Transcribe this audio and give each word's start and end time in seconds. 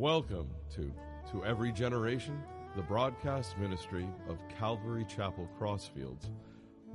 Welcome 0.00 0.48
to 0.76 0.90
To 1.30 1.44
Every 1.44 1.70
Generation, 1.72 2.42
the 2.74 2.80
broadcast 2.80 3.58
ministry 3.58 4.08
of 4.30 4.38
Calvary 4.58 5.04
Chapel 5.04 5.46
Crossfields, 5.60 6.30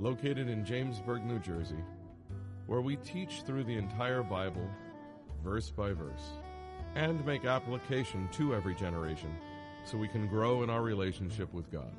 located 0.00 0.48
in 0.48 0.64
Jamesburg, 0.64 1.24
New 1.24 1.38
Jersey, 1.38 1.84
where 2.66 2.80
we 2.80 2.96
teach 2.96 3.42
through 3.42 3.62
the 3.62 3.76
entire 3.76 4.24
Bible, 4.24 4.68
verse 5.44 5.70
by 5.70 5.92
verse, 5.92 6.32
and 6.96 7.24
make 7.24 7.44
application 7.44 8.28
to 8.32 8.56
every 8.56 8.74
generation 8.74 9.32
so 9.84 9.96
we 9.96 10.08
can 10.08 10.26
grow 10.26 10.64
in 10.64 10.68
our 10.68 10.82
relationship 10.82 11.54
with 11.54 11.70
God. 11.70 11.92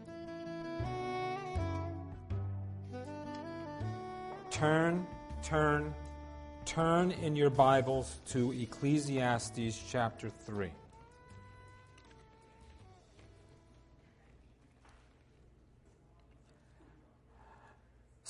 Turn, 4.51 5.07
turn, 5.41 5.95
turn 6.65 7.11
in 7.11 7.37
your 7.37 7.49
Bibles 7.49 8.17
to 8.31 8.51
Ecclesiastes 8.51 9.81
chapter 9.89 10.29
3. 10.29 10.69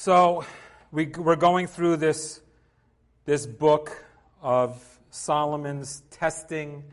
So, 0.08 0.46
we, 0.90 1.08
we're 1.08 1.36
going 1.36 1.68
through 1.68 1.98
this, 1.98 2.40
this 3.26 3.46
book 3.46 4.06
of 4.42 4.82
Solomon's 5.10 6.02
testing 6.12 6.86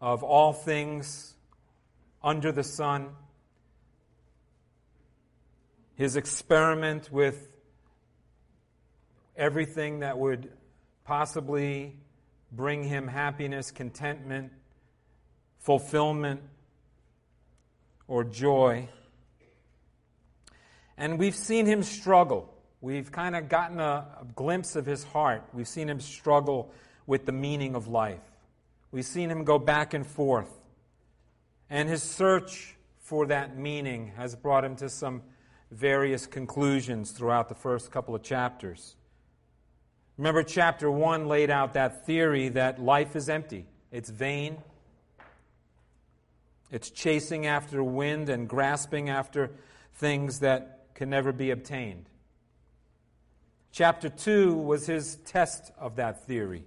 of 0.00 0.22
all 0.22 0.54
things 0.54 1.34
under 2.24 2.50
the 2.50 2.62
sun, 2.64 3.10
his 5.96 6.16
experiment 6.16 7.12
with 7.12 7.52
everything 9.36 9.98
that 9.98 10.16
would 10.16 10.50
possibly 11.04 11.94
bring 12.50 12.84
him 12.84 13.06
happiness, 13.06 13.70
contentment, 13.70 14.50
fulfillment, 15.58 16.40
or 18.08 18.24
joy. 18.24 18.88
And 21.00 21.18
we've 21.18 21.34
seen 21.34 21.64
him 21.64 21.82
struggle. 21.82 22.52
We've 22.82 23.10
kind 23.10 23.34
of 23.34 23.48
gotten 23.48 23.80
a, 23.80 24.06
a, 24.20 24.26
glimpse 24.36 24.76
of 24.76 24.84
his 24.84 25.02
heart. 25.02 25.42
We've 25.54 25.66
seen 25.66 25.88
him 25.88 25.98
struggle 25.98 26.70
with 27.06 27.24
the 27.24 27.32
meaning 27.32 27.74
of 27.74 27.88
life. 27.88 28.20
We've 28.92 29.06
seen 29.06 29.30
him 29.30 29.44
go 29.44 29.58
back 29.58 29.94
and 29.94 30.06
forth. 30.06 30.60
And 31.70 31.88
his 31.88 32.02
search 32.02 32.76
for 32.98 33.26
that 33.26 33.56
meaning 33.56 34.12
has 34.18 34.36
brought 34.36 34.62
him 34.62 34.76
to 34.76 34.90
some 34.90 35.22
various 35.70 36.26
conclusions 36.26 37.12
throughout 37.12 37.48
the 37.48 37.54
first 37.54 37.90
couple 37.90 38.14
of 38.14 38.22
chapters. 38.22 38.94
Remember, 40.18 40.42
chapter 40.42 40.90
1 40.90 41.28
laid 41.28 41.48
out 41.48 41.72
that 41.72 42.04
theory 42.04 42.50
that 42.50 42.78
life 42.78 43.16
is 43.16 43.30
empty, 43.30 43.64
it's 43.90 44.10
vain, 44.10 44.58
it's 46.70 46.90
chasing 46.90 47.46
after 47.46 47.82
wind 47.82 48.28
and 48.28 48.46
grasping 48.46 49.08
after 49.08 49.50
things 49.94 50.40
that 50.40 50.79
can 51.00 51.08
never 51.08 51.32
be 51.32 51.50
obtained. 51.50 52.10
Chapter 53.72 54.10
2 54.10 54.52
was 54.52 54.86
his 54.86 55.16
test 55.24 55.72
of 55.78 55.96
that 55.96 56.26
theory. 56.26 56.62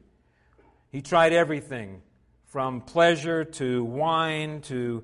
He 0.90 1.04
tried 1.04 1.34
everything 1.34 2.02
from 2.48 2.82
pleasure 2.82 3.46
to 3.46 3.84
wine 3.84 4.62
to 4.62 5.04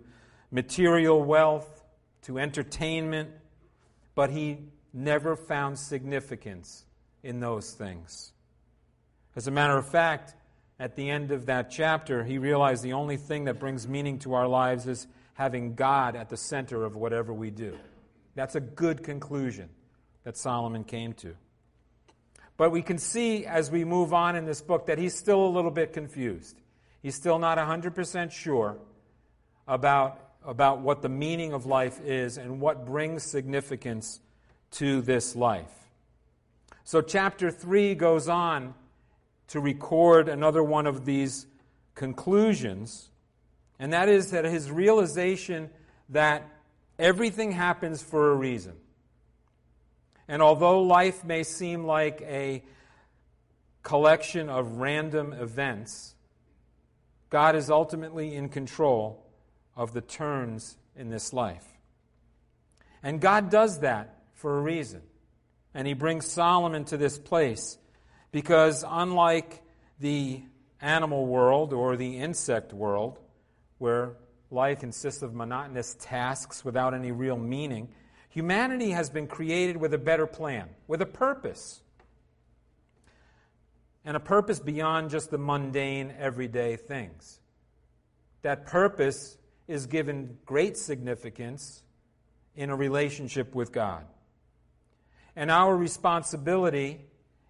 material 0.49 1.21
wealth 1.23 1.83
to 2.23 2.39
entertainment, 2.39 3.29
but 4.15 4.31
he 4.31 4.57
never 4.93 5.35
found 5.35 5.77
significance 5.77 6.83
in 7.21 7.39
those 7.39 7.73
things. 7.73 8.33
As 9.35 9.45
a 9.45 9.51
matter 9.51 9.77
of 9.77 9.87
fact, 9.87 10.33
at 10.79 10.95
the 10.95 11.07
end 11.07 11.29
of 11.29 11.45
that 11.45 11.69
chapter, 11.69 12.23
he 12.23 12.39
realized 12.39 12.81
the 12.81 12.93
only 12.93 13.17
thing 13.17 13.43
that 13.43 13.59
brings 13.59 13.87
meaning 13.87 14.17
to 14.21 14.33
our 14.33 14.47
lives 14.47 14.87
is 14.87 15.05
having 15.35 15.75
God 15.75 16.15
at 16.15 16.29
the 16.29 16.37
center 16.37 16.83
of 16.83 16.95
whatever 16.95 17.31
we 17.31 17.51
do. 17.51 17.77
That's 18.35 18.55
a 18.55 18.59
good 18.59 19.03
conclusion 19.03 19.69
that 20.23 20.37
Solomon 20.37 20.83
came 20.83 21.13
to. 21.13 21.35
But 22.57 22.71
we 22.71 22.81
can 22.81 22.97
see 22.97 23.45
as 23.45 23.71
we 23.71 23.85
move 23.85 24.13
on 24.13 24.35
in 24.35 24.45
this 24.45 24.61
book 24.61 24.87
that 24.87 24.97
he's 24.97 25.15
still 25.15 25.45
a 25.45 25.47
little 25.47 25.71
bit 25.71 25.93
confused. 25.93 26.59
He's 27.01 27.15
still 27.15 27.39
not 27.39 27.57
100% 27.57 28.31
sure 28.31 28.77
about, 29.67 30.19
about 30.45 30.81
what 30.81 31.01
the 31.01 31.09
meaning 31.09 31.53
of 31.53 31.65
life 31.65 32.01
is 32.01 32.37
and 32.37 32.59
what 32.59 32.85
brings 32.85 33.23
significance 33.23 34.19
to 34.71 35.01
this 35.01 35.35
life. 35.35 35.71
So, 36.83 37.01
chapter 37.01 37.49
3 37.51 37.95
goes 37.95 38.27
on 38.27 38.73
to 39.47 39.59
record 39.59 40.27
another 40.27 40.63
one 40.63 40.85
of 40.85 41.05
these 41.05 41.45
conclusions, 41.95 43.09
and 43.79 43.93
that 43.93 44.09
is 44.09 44.31
that 44.31 44.45
his 44.45 44.69
realization 44.69 45.69
that 46.09 46.43
Everything 46.99 47.53
happens 47.53 48.03
for 48.03 48.31
a 48.31 48.35
reason. 48.35 48.75
And 50.27 50.41
although 50.41 50.83
life 50.83 51.23
may 51.23 51.43
seem 51.43 51.85
like 51.85 52.21
a 52.21 52.63
collection 53.81 54.49
of 54.49 54.77
random 54.77 55.33
events, 55.33 56.13
God 57.29 57.55
is 57.55 57.71
ultimately 57.71 58.35
in 58.35 58.49
control 58.49 59.25
of 59.75 59.93
the 59.93 60.01
turns 60.01 60.77
in 60.95 61.09
this 61.09 61.31
life. 61.31 61.65
And 63.01 63.21
God 63.21 63.49
does 63.49 63.79
that 63.79 64.23
for 64.33 64.57
a 64.57 64.61
reason. 64.61 65.01
And 65.73 65.87
He 65.87 65.93
brings 65.93 66.29
Solomon 66.29 66.85
to 66.85 66.97
this 66.97 67.17
place 67.17 67.77
because, 68.31 68.83
unlike 68.87 69.63
the 69.99 70.43
animal 70.81 71.25
world 71.25 71.73
or 71.73 71.95
the 71.95 72.17
insect 72.17 72.73
world, 72.73 73.19
where 73.77 74.15
life 74.51 74.79
consists 74.79 75.21
of 75.21 75.33
monotonous 75.33 75.95
tasks 75.99 76.65
without 76.65 76.93
any 76.93 77.11
real 77.11 77.37
meaning, 77.37 77.89
humanity 78.29 78.91
has 78.91 79.09
been 79.09 79.27
created 79.27 79.77
with 79.77 79.93
a 79.93 79.97
better 79.97 80.25
plan, 80.25 80.69
with 80.87 81.01
a 81.01 81.05
purpose. 81.05 81.81
And 84.03 84.17
a 84.17 84.19
purpose 84.19 84.59
beyond 84.59 85.09
just 85.09 85.29
the 85.29 85.37
mundane, 85.37 86.13
everyday 86.17 86.77
things. 86.77 87.39
That 88.41 88.65
purpose 88.65 89.37
is 89.67 89.85
given 89.85 90.37
great 90.45 90.77
significance 90.77 91.83
in 92.55 92.69
a 92.69 92.75
relationship 92.75 93.53
with 93.53 93.71
God. 93.71 94.05
And 95.35 95.51
our 95.51 95.75
responsibility 95.75 97.01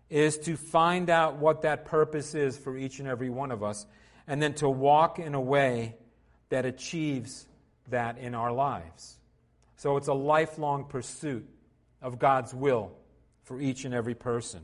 is 0.10 0.38
to 0.40 0.58
find 0.58 1.10
out 1.10 1.38
what 1.38 1.62
that 1.62 1.86
purpose 1.86 2.36
is 2.36 2.58
for 2.58 2.76
each 2.76 3.00
and 3.00 3.08
every 3.08 3.30
one 3.30 3.52
of 3.52 3.64
us, 3.64 3.86
and 4.28 4.42
then 4.42 4.54
to 4.56 4.70
walk 4.70 5.20
in 5.20 5.34
a 5.34 5.42
way 5.42 5.96
that 6.50 6.66
achieves 6.66 7.48
that 7.90 8.18
in 8.18 8.36
our 8.36 8.52
lives. 8.52 9.18
So 9.78 9.98
it's 9.98 10.08
a 10.08 10.14
lifelong 10.14 10.86
pursuit 10.86 11.48
of 12.02 12.20
God's 12.20 12.54
will 12.54 12.92
for 13.44 13.60
each 13.60 13.86
and 13.86 13.94
every 13.94 14.16
person. 14.16 14.62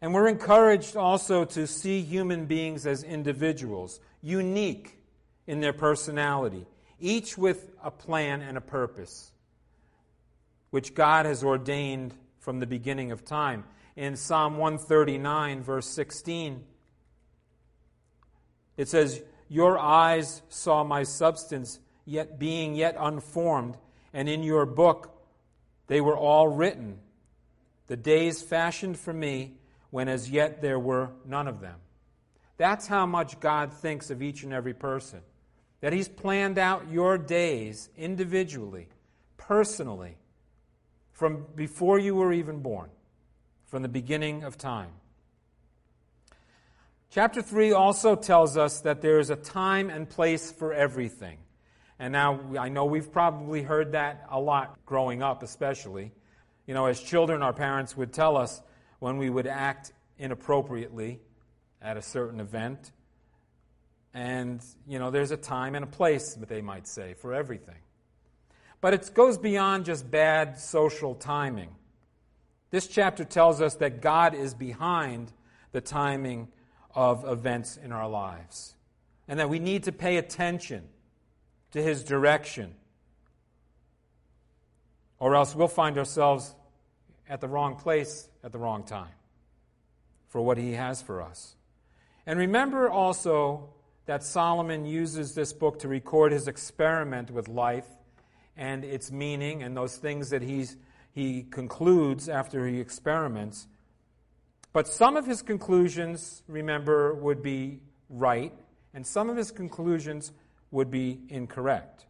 And 0.00 0.12
we're 0.14 0.28
encouraged 0.28 0.96
also 0.96 1.44
to 1.46 1.66
see 1.66 2.02
human 2.02 2.46
beings 2.46 2.86
as 2.86 3.02
individuals, 3.02 3.98
unique 4.22 4.98
in 5.46 5.60
their 5.60 5.72
personality, 5.72 6.66
each 7.00 7.36
with 7.36 7.70
a 7.82 7.90
plan 7.90 8.42
and 8.42 8.56
a 8.56 8.60
purpose, 8.60 9.32
which 10.70 10.94
God 10.94 11.26
has 11.26 11.42
ordained 11.42 12.14
from 12.38 12.60
the 12.60 12.66
beginning 12.66 13.10
of 13.10 13.24
time. 13.24 13.64
In 13.96 14.16
Psalm 14.16 14.58
139, 14.58 15.62
verse 15.62 15.88
16, 15.88 16.62
it 18.76 18.88
says, 18.88 19.22
your 19.48 19.78
eyes 19.78 20.42
saw 20.48 20.84
my 20.84 21.02
substance, 21.02 21.78
yet 22.04 22.38
being 22.38 22.74
yet 22.74 22.96
unformed, 22.98 23.76
and 24.12 24.28
in 24.28 24.42
your 24.42 24.66
book 24.66 25.12
they 25.86 26.00
were 26.00 26.16
all 26.16 26.48
written. 26.48 26.98
The 27.86 27.96
days 27.96 28.42
fashioned 28.42 28.98
for 28.98 29.12
me, 29.12 29.54
when 29.90 30.08
as 30.08 30.30
yet 30.30 30.60
there 30.60 30.78
were 30.78 31.10
none 31.24 31.46
of 31.46 31.60
them. 31.60 31.76
That's 32.56 32.86
how 32.86 33.06
much 33.06 33.38
God 33.38 33.72
thinks 33.72 34.10
of 34.10 34.22
each 34.22 34.42
and 34.42 34.52
every 34.52 34.74
person. 34.74 35.20
That 35.80 35.92
He's 35.92 36.08
planned 36.08 36.58
out 36.58 36.90
your 36.90 37.18
days 37.18 37.88
individually, 37.96 38.88
personally, 39.36 40.16
from 41.12 41.46
before 41.54 41.98
you 41.98 42.14
were 42.14 42.32
even 42.32 42.60
born, 42.60 42.90
from 43.66 43.82
the 43.82 43.88
beginning 43.88 44.42
of 44.42 44.58
time. 44.58 44.90
Chapter 47.16 47.40
3 47.40 47.72
also 47.72 48.14
tells 48.14 48.58
us 48.58 48.80
that 48.80 49.00
there 49.00 49.18
is 49.18 49.30
a 49.30 49.36
time 49.36 49.88
and 49.88 50.06
place 50.06 50.52
for 50.52 50.74
everything. 50.74 51.38
And 51.98 52.12
now 52.12 52.38
I 52.58 52.68
know 52.68 52.84
we've 52.84 53.10
probably 53.10 53.62
heard 53.62 53.92
that 53.92 54.26
a 54.30 54.38
lot 54.38 54.76
growing 54.84 55.22
up, 55.22 55.42
especially. 55.42 56.12
You 56.66 56.74
know, 56.74 56.84
as 56.84 57.00
children, 57.00 57.40
our 57.40 57.54
parents 57.54 57.96
would 57.96 58.12
tell 58.12 58.36
us 58.36 58.60
when 58.98 59.16
we 59.16 59.30
would 59.30 59.46
act 59.46 59.94
inappropriately 60.18 61.20
at 61.80 61.96
a 61.96 62.02
certain 62.02 62.38
event. 62.38 62.92
And, 64.12 64.62
you 64.86 64.98
know, 64.98 65.10
there's 65.10 65.30
a 65.30 65.38
time 65.38 65.74
and 65.74 65.84
a 65.84 65.88
place, 65.88 66.34
they 66.34 66.60
might 66.60 66.86
say, 66.86 67.14
for 67.14 67.32
everything. 67.32 67.80
But 68.82 68.92
it 68.92 69.10
goes 69.14 69.38
beyond 69.38 69.86
just 69.86 70.10
bad 70.10 70.58
social 70.60 71.14
timing. 71.14 71.76
This 72.68 72.86
chapter 72.86 73.24
tells 73.24 73.62
us 73.62 73.76
that 73.76 74.02
God 74.02 74.34
is 74.34 74.52
behind 74.52 75.32
the 75.72 75.80
timing 75.80 76.48
of 76.96 77.24
events 77.28 77.76
in 77.76 77.92
our 77.92 78.08
lives. 78.08 78.74
And 79.28 79.38
that 79.38 79.48
we 79.48 79.58
need 79.58 79.84
to 79.84 79.92
pay 79.92 80.16
attention 80.16 80.88
to 81.72 81.82
his 81.82 82.02
direction. 82.02 82.74
Or 85.18 85.36
else 85.36 85.54
we'll 85.54 85.68
find 85.68 85.98
ourselves 85.98 86.54
at 87.28 87.40
the 87.40 87.48
wrong 87.48 87.76
place 87.76 88.28
at 88.42 88.52
the 88.52 88.58
wrong 88.58 88.84
time 88.84 89.12
for 90.28 90.40
what 90.40 90.58
he 90.58 90.72
has 90.72 91.02
for 91.02 91.22
us. 91.22 91.56
And 92.26 92.38
remember 92.38 92.88
also 92.88 93.70
that 94.06 94.22
Solomon 94.22 94.86
uses 94.86 95.34
this 95.34 95.52
book 95.52 95.80
to 95.80 95.88
record 95.88 96.32
his 96.32 96.48
experiment 96.48 97.30
with 97.30 97.48
life 97.48 97.88
and 98.56 98.84
its 98.84 99.12
meaning 99.12 99.62
and 99.62 99.76
those 99.76 99.96
things 99.96 100.30
that 100.30 100.42
he's, 100.42 100.76
he 101.12 101.42
concludes 101.42 102.28
after 102.28 102.66
he 102.66 102.80
experiments. 102.80 103.66
But 104.76 104.88
some 104.88 105.16
of 105.16 105.24
his 105.24 105.40
conclusions, 105.40 106.42
remember, 106.46 107.14
would 107.14 107.42
be 107.42 107.80
right, 108.10 108.52
and 108.92 109.06
some 109.06 109.30
of 109.30 109.36
his 109.38 109.50
conclusions 109.50 110.32
would 110.70 110.90
be 110.90 111.18
incorrect. 111.30 112.04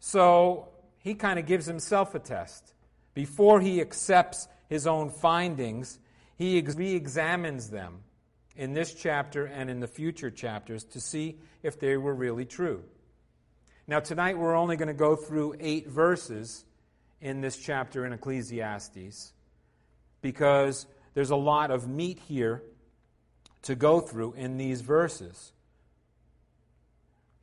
So 0.00 0.66
he 0.98 1.14
kind 1.14 1.38
of 1.38 1.46
gives 1.46 1.64
himself 1.64 2.16
a 2.16 2.18
test. 2.18 2.74
Before 3.14 3.60
he 3.60 3.80
accepts 3.80 4.48
his 4.68 4.88
own 4.88 5.10
findings, 5.10 6.00
he 6.34 6.60
re 6.60 6.96
examines 6.96 7.70
them 7.70 8.00
in 8.56 8.72
this 8.72 8.92
chapter 8.92 9.44
and 9.44 9.70
in 9.70 9.78
the 9.78 9.86
future 9.86 10.32
chapters 10.32 10.82
to 10.86 11.00
see 11.00 11.38
if 11.62 11.78
they 11.78 11.96
were 11.96 12.16
really 12.16 12.46
true. 12.46 12.82
Now, 13.86 14.00
tonight 14.00 14.36
we're 14.36 14.56
only 14.56 14.74
going 14.74 14.88
to 14.88 14.92
go 14.92 15.14
through 15.14 15.54
eight 15.60 15.86
verses 15.86 16.64
in 17.20 17.42
this 17.42 17.56
chapter 17.56 18.04
in 18.04 18.12
Ecclesiastes 18.12 19.32
because 20.20 20.86
there's 21.18 21.30
a 21.30 21.36
lot 21.36 21.72
of 21.72 21.88
meat 21.88 22.20
here 22.28 22.62
to 23.62 23.74
go 23.74 23.98
through 23.98 24.34
in 24.34 24.56
these 24.56 24.82
verses. 24.82 25.50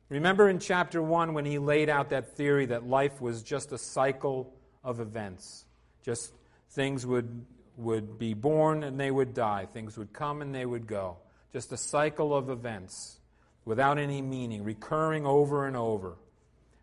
Remember 0.08 0.48
in 0.48 0.60
chapter 0.60 1.02
1 1.02 1.34
when 1.34 1.44
he 1.44 1.58
laid 1.58 1.90
out 1.90 2.08
that 2.08 2.38
theory 2.38 2.64
that 2.64 2.86
life 2.86 3.20
was 3.20 3.42
just 3.42 3.72
a 3.72 3.76
cycle 3.76 4.50
of 4.82 4.98
events. 4.98 5.66
Just 6.02 6.32
things 6.70 7.04
would 7.04 7.44
would 7.76 8.18
be 8.18 8.32
born 8.32 8.82
and 8.82 8.98
they 8.98 9.10
would 9.10 9.34
die. 9.34 9.66
Things 9.66 9.98
would 9.98 10.10
come 10.10 10.40
and 10.40 10.54
they 10.54 10.64
would 10.64 10.86
go. 10.86 11.18
Just 11.52 11.70
a 11.70 11.76
cycle 11.76 12.34
of 12.34 12.48
events 12.48 13.20
without 13.66 13.98
any 13.98 14.22
meaning, 14.22 14.64
recurring 14.64 15.26
over 15.26 15.66
and 15.66 15.76
over. 15.76 16.16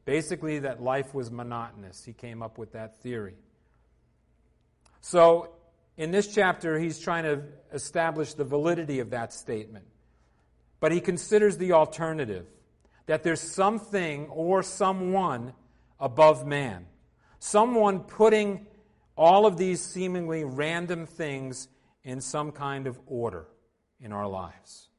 Basically, 0.06 0.60
that 0.60 0.80
life 0.80 1.16
was 1.16 1.32
monotonous. 1.32 2.06
He 2.06 2.14
came 2.14 2.44
up 2.44 2.60
with 2.60 2.74
that 2.74 3.00
theory. 3.02 3.34
So, 5.02 5.56
in 5.98 6.12
this 6.12 6.34
chapter, 6.34 6.80
he's 6.80 7.00
trying 7.00 7.24
to 7.24 7.44
establish 7.72 8.34
the 8.34 8.44
validity 8.44 9.00
of 9.00 9.12
that 9.12 9.32
statement. 9.32 9.86
But 10.80 10.92
he 10.92 11.00
considers 11.00 11.58
the 11.58 11.74
alternative 11.74 12.46
that 13.06 13.24
there's 13.24 13.42
something 13.42 14.28
or 14.28 14.64
someone 14.64 15.54
above 16.00 16.46
man, 16.46 16.88
someone 17.40 18.00
putting 18.00 18.66
all 19.16 19.46
of 19.46 19.58
these 19.58 19.82
seemingly 19.82 20.44
random 20.44 21.06
things 21.06 21.68
in 22.04 22.22
some 22.22 22.52
kind 22.52 22.88
of 22.88 23.00
order 23.06 23.46
in 24.00 24.12
our 24.12 24.28
lives. 24.28 24.90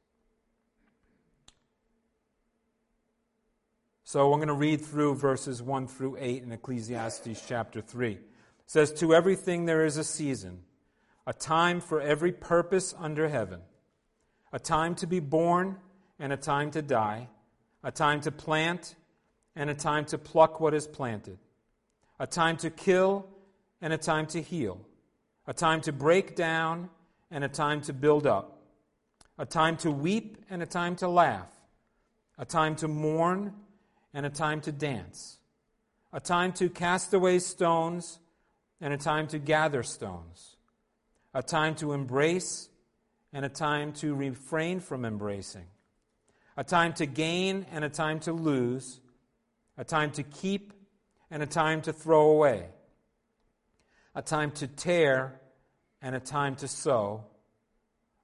So 4.04 4.32
I'm 4.32 4.38
going 4.38 4.48
to 4.48 4.54
read 4.54 4.80
through 4.80 5.16
verses 5.16 5.60
1 5.60 5.88
through 5.88 6.18
8 6.20 6.44
in 6.44 6.52
Ecclesiastes 6.52 7.42
chapter 7.48 7.80
3. 7.80 8.12
It 8.12 8.20
says, 8.66 8.92
To 8.92 9.12
everything 9.12 9.64
there 9.64 9.84
is 9.84 9.96
a 9.96 10.04
season, 10.04 10.60
a 11.26 11.32
time 11.32 11.80
for 11.80 12.00
every 12.00 12.32
purpose 12.32 12.94
under 12.98 13.28
heaven, 13.28 13.60
a 14.52 14.58
time 14.58 14.94
to 14.96 15.06
be 15.06 15.20
born 15.20 15.76
and 16.18 16.32
a 16.32 16.36
time 16.36 16.70
to 16.70 16.82
die, 16.82 17.28
a 17.82 17.90
time 17.90 18.20
to 18.20 18.30
plant 18.30 18.94
and 19.56 19.70
a 19.70 19.74
time 19.74 20.04
to 20.04 20.18
pluck 20.18 20.60
what 20.60 20.74
is 20.74 20.86
planted, 20.86 21.38
a 22.18 22.26
time 22.26 22.56
to 22.56 22.70
kill 22.70 23.26
and 23.80 23.92
a 23.92 23.98
time 23.98 24.26
to 24.26 24.40
heal, 24.40 24.80
a 25.46 25.52
time 25.52 25.80
to 25.80 25.92
break 25.92 26.36
down 26.36 26.88
and 27.30 27.44
a 27.44 27.48
time 27.48 27.80
to 27.80 27.92
build 27.92 28.26
up, 28.26 28.58
a 29.38 29.46
time 29.46 29.76
to 29.76 29.90
weep 29.90 30.38
and 30.50 30.62
a 30.62 30.66
time 30.66 30.94
to 30.96 31.08
laugh, 31.08 31.48
a 32.38 32.44
time 32.44 32.76
to 32.76 32.88
mourn 32.88 33.52
and 34.12 34.24
a 34.24 34.30
time 34.30 34.60
to 34.60 34.72
dance, 34.72 35.38
a 36.12 36.20
time 36.20 36.52
to 36.52 36.68
cast 36.68 37.12
away 37.12 37.38
stones 37.38 38.18
and 38.80 38.92
a 38.92 38.96
time 38.96 39.26
to 39.26 39.38
gather 39.38 39.82
stones, 39.82 40.56
a 41.34 41.42
time 41.42 41.74
to 41.74 41.92
embrace 41.92 42.68
and 43.32 43.44
a 43.44 43.48
time 43.48 43.92
to 43.92 44.14
refrain 44.14 44.80
from 44.80 45.04
embracing, 45.04 45.66
a 46.56 46.64
time 46.64 46.92
to 46.94 47.06
gain 47.06 47.66
and 47.72 47.84
a 47.84 47.88
time 47.88 48.20
to 48.20 48.32
lose, 48.32 49.00
a 49.76 49.84
time 49.84 50.10
to 50.12 50.22
keep 50.22 50.72
and 51.30 51.42
a 51.42 51.46
time 51.46 51.82
to 51.82 51.92
throw 51.92 52.30
away 52.30 52.68
a 54.14 54.22
time 54.22 54.50
to 54.52 54.66
tear 54.66 55.40
and 56.00 56.14
a 56.14 56.20
time 56.20 56.54
to 56.56 56.68
sew, 56.68 57.24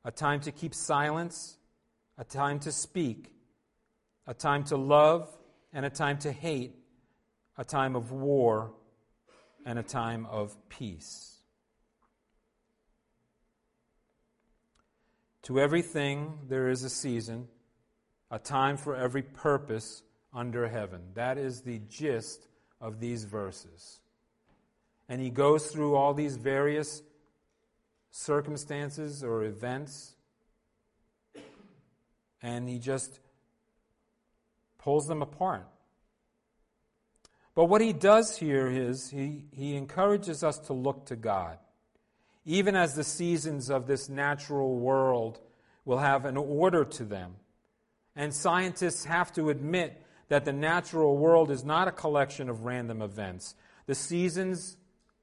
a 0.05 0.11
time 0.11 0.41
to 0.41 0.53
keep 0.53 0.75
silence, 0.75 1.57
a 2.17 2.25
time 2.25 2.61
to 2.61 2.71
speak, 2.71 3.33
a 4.27 4.35
time 4.35 4.63
to 4.65 4.77
love 4.77 5.29
and 5.73 5.85
a 5.85 5.91
time 5.91 6.19
to 6.19 6.31
hate, 6.31 6.77
a 7.59 7.65
time 7.65 7.97
of 7.97 8.13
war 8.13 8.73
and 9.67 9.79
a 9.79 9.83
time 9.83 10.27
of 10.27 10.57
peace. 10.69 11.30
To 15.45 15.59
everything 15.59 16.39
there 16.49 16.69
is 16.69 16.85
a 16.85 16.91
season, 16.91 17.49
a 18.31 18.39
time 18.39 18.77
for 18.77 18.95
every 18.95 19.23
purpose 19.23 20.03
under 20.33 20.69
heaven. 20.69 21.01
That 21.15 21.39
is 21.39 21.63
the 21.63 21.81
gist 21.89 22.47
of 22.81 23.01
these 23.01 23.25
verses 23.25 24.01
and 25.11 25.21
he 25.21 25.29
goes 25.29 25.67
through 25.67 25.97
all 25.97 26.15
these 26.15 26.37
various 26.37 27.03
circumstances 28.13 29.25
or 29.25 29.43
events, 29.43 30.15
and 32.41 32.69
he 32.69 32.79
just 32.79 33.19
pulls 34.79 35.09
them 35.09 35.21
apart. 35.21 35.67
But 37.57 37.65
what 37.65 37.81
he 37.81 37.93
does 37.93 38.39
here 38.39 38.69
is 38.69 39.11
he, 39.11 39.47
he 39.51 39.75
encourages 39.75 40.45
us 40.45 40.59
to 40.61 40.73
look 40.75 41.07
to 41.07 41.17
God. 41.17 41.59
Even 42.45 42.75
as 42.75 42.95
the 42.95 43.05
seasons 43.05 43.71
of 43.71 43.87
this 43.87 44.09
natural 44.09 44.77
world 44.77 45.41
will 45.85 45.99
have 45.99 46.25
an 46.25 46.37
order 46.37 46.85
to 46.85 47.05
them. 47.05 47.37
And 48.17 48.35
scientists 48.35 49.05
have 49.05 49.33
to 49.35 49.51
admit 49.51 50.03
that 50.29 50.45
the 50.45 50.53
natural 50.53 51.17
world 51.17 51.51
is 51.51 51.65
not 51.65 51.89
a 51.89 51.93
collection 51.93 52.49
of 52.49 52.65
random 52.65 53.03
events. 53.03 53.55
The 53.87 53.95
seasons 53.95 54.77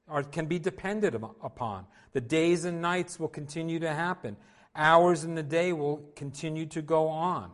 are, 0.06 0.22
can 0.22 0.46
be 0.46 0.58
depended 0.58 1.14
upon. 1.14 1.86
The 2.12 2.20
days 2.20 2.64
and 2.64 2.80
nights 2.80 3.18
will 3.18 3.28
continue 3.28 3.78
to 3.80 3.92
happen. 3.92 4.36
Hours 4.74 5.24
in 5.24 5.34
the 5.34 5.42
day 5.42 5.72
will 5.72 6.10
continue 6.14 6.66
to 6.66 6.82
go 6.82 7.08
on. 7.08 7.50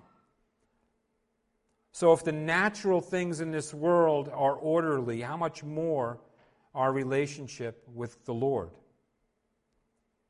So, 1.93 2.13
if 2.13 2.25
the 2.25 2.33
natural 2.33 3.01
things 3.01 3.41
in 3.41 3.53
this 3.53 3.73
world 3.73 4.29
are 4.29 4.55
orderly, 4.55 5.21
how 5.21 5.37
much 5.37 5.63
more 5.63 6.19
our 6.75 6.93
relationship 6.93 7.85
with 7.87 8.25
the 8.25 8.35
Lord? 8.35 8.71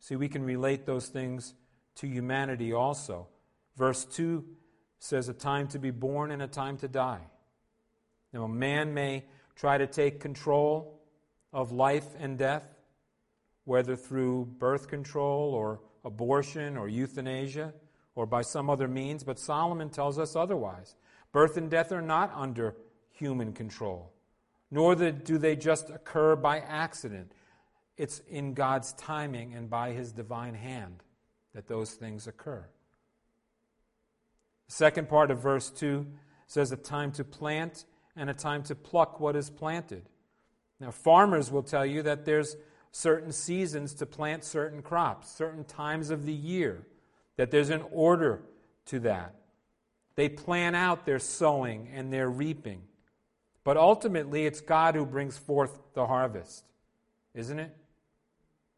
See, 0.05 0.17
we 0.17 0.29
can 0.29 0.43
relate 0.43 0.85
those 0.85 1.09
things 1.09 1.55
to 1.95 2.07
humanity 2.07 2.75
also. 2.75 3.27
Verse 3.75 4.05
2 4.05 4.45
says, 4.99 5.31
A 5.31 5.33
time 5.33 5.67
to 5.69 5.79
be 5.79 5.91
born 5.91 6.31
and 6.31 6.43
a 6.43 6.47
time 6.47 6.77
to 6.79 6.89
die. 6.89 7.23
Now, 8.31 8.45
a 8.45 8.49
man 8.49 8.93
may 8.93 9.25
try 9.57 9.79
to 9.79 9.87
take 9.87 10.21
control 10.21 11.01
of 11.55 11.73
life 11.73 12.05
and 12.19 12.37
death, 12.37 12.65
whether 13.65 13.97
through 13.97 14.45
birth 14.59 14.89
control 14.89 15.55
or 15.55 15.81
abortion 16.05 16.77
or 16.77 16.87
euthanasia 16.87 17.73
or 18.15 18.27
by 18.27 18.43
some 18.43 18.69
other 18.69 18.87
means, 18.87 19.25
but 19.25 19.39
Solomon 19.39 19.89
tells 19.89 20.19
us 20.19 20.37
otherwise. 20.37 20.97
Birth 21.33 21.57
and 21.57 21.71
death 21.71 21.93
are 21.93 22.03
not 22.03 22.31
under 22.35 22.77
human 23.11 23.55
control, 23.55 24.13
nor 24.71 24.95
do 24.95 25.39
they 25.39 25.57
just 25.57 25.89
occur 25.89 26.37
by 26.37 26.59
accident. 26.59 27.33
It's 27.97 28.21
in 28.29 28.55
God's 28.55 28.93
timing 28.95 29.55
and 29.55 29.71
by 29.71 29.93
his 29.93 30.13
divine 30.13 30.55
hand 30.55 31.03
that 31.55 31.69
those 31.69 31.93
things 31.93 32.27
occur. 32.27 32.67
The 34.67 34.73
second 34.73 35.09
part 35.09 35.31
of 35.31 35.41
verse 35.41 35.71
2 35.71 36.07
says 36.47 36.73
a 36.73 36.77
time 36.77 37.13
to 37.13 37.25
plant 37.25 37.85
and 38.17 38.29
a 38.29 38.35
time 38.35 38.63
to 38.65 38.75
pluck 38.75 39.21
what 39.21 39.37
is 39.37 39.51
planted. 39.51 40.09
Now, 40.81 40.91
farmers 40.91 41.51
will 41.51 41.63
tell 41.63 41.87
you 41.87 42.03
that 42.03 42.25
there's 42.25 42.57
certain 42.91 43.33
seasons 43.33 43.95
to 43.95 44.07
plant 44.07 44.45
certain 44.45 44.83
crops, 44.83 45.31
certain 45.31 45.65
times 45.65 46.11
of 46.11 46.27
the 46.27 46.33
year, 46.33 46.87
that 47.37 47.51
there's 47.51 47.71
an 47.71 47.85
order 47.91 48.43
to 48.87 49.01
that. 49.01 49.35
They 50.17 50.29
plan 50.29 50.75
out 50.75 51.07
their 51.07 51.19
sowing 51.19 51.89
and 51.93 52.13
their 52.13 52.29
reaping. 52.29 52.83
But 53.65 53.77
ultimately, 53.77 54.47
it's 54.47 54.61
God 54.61 54.95
who 54.95 55.07
brings 55.07 55.39
forth 55.39 55.79
the 55.95 56.07
harvest, 56.07 56.65
isn't 57.35 57.59
it? 57.59 57.75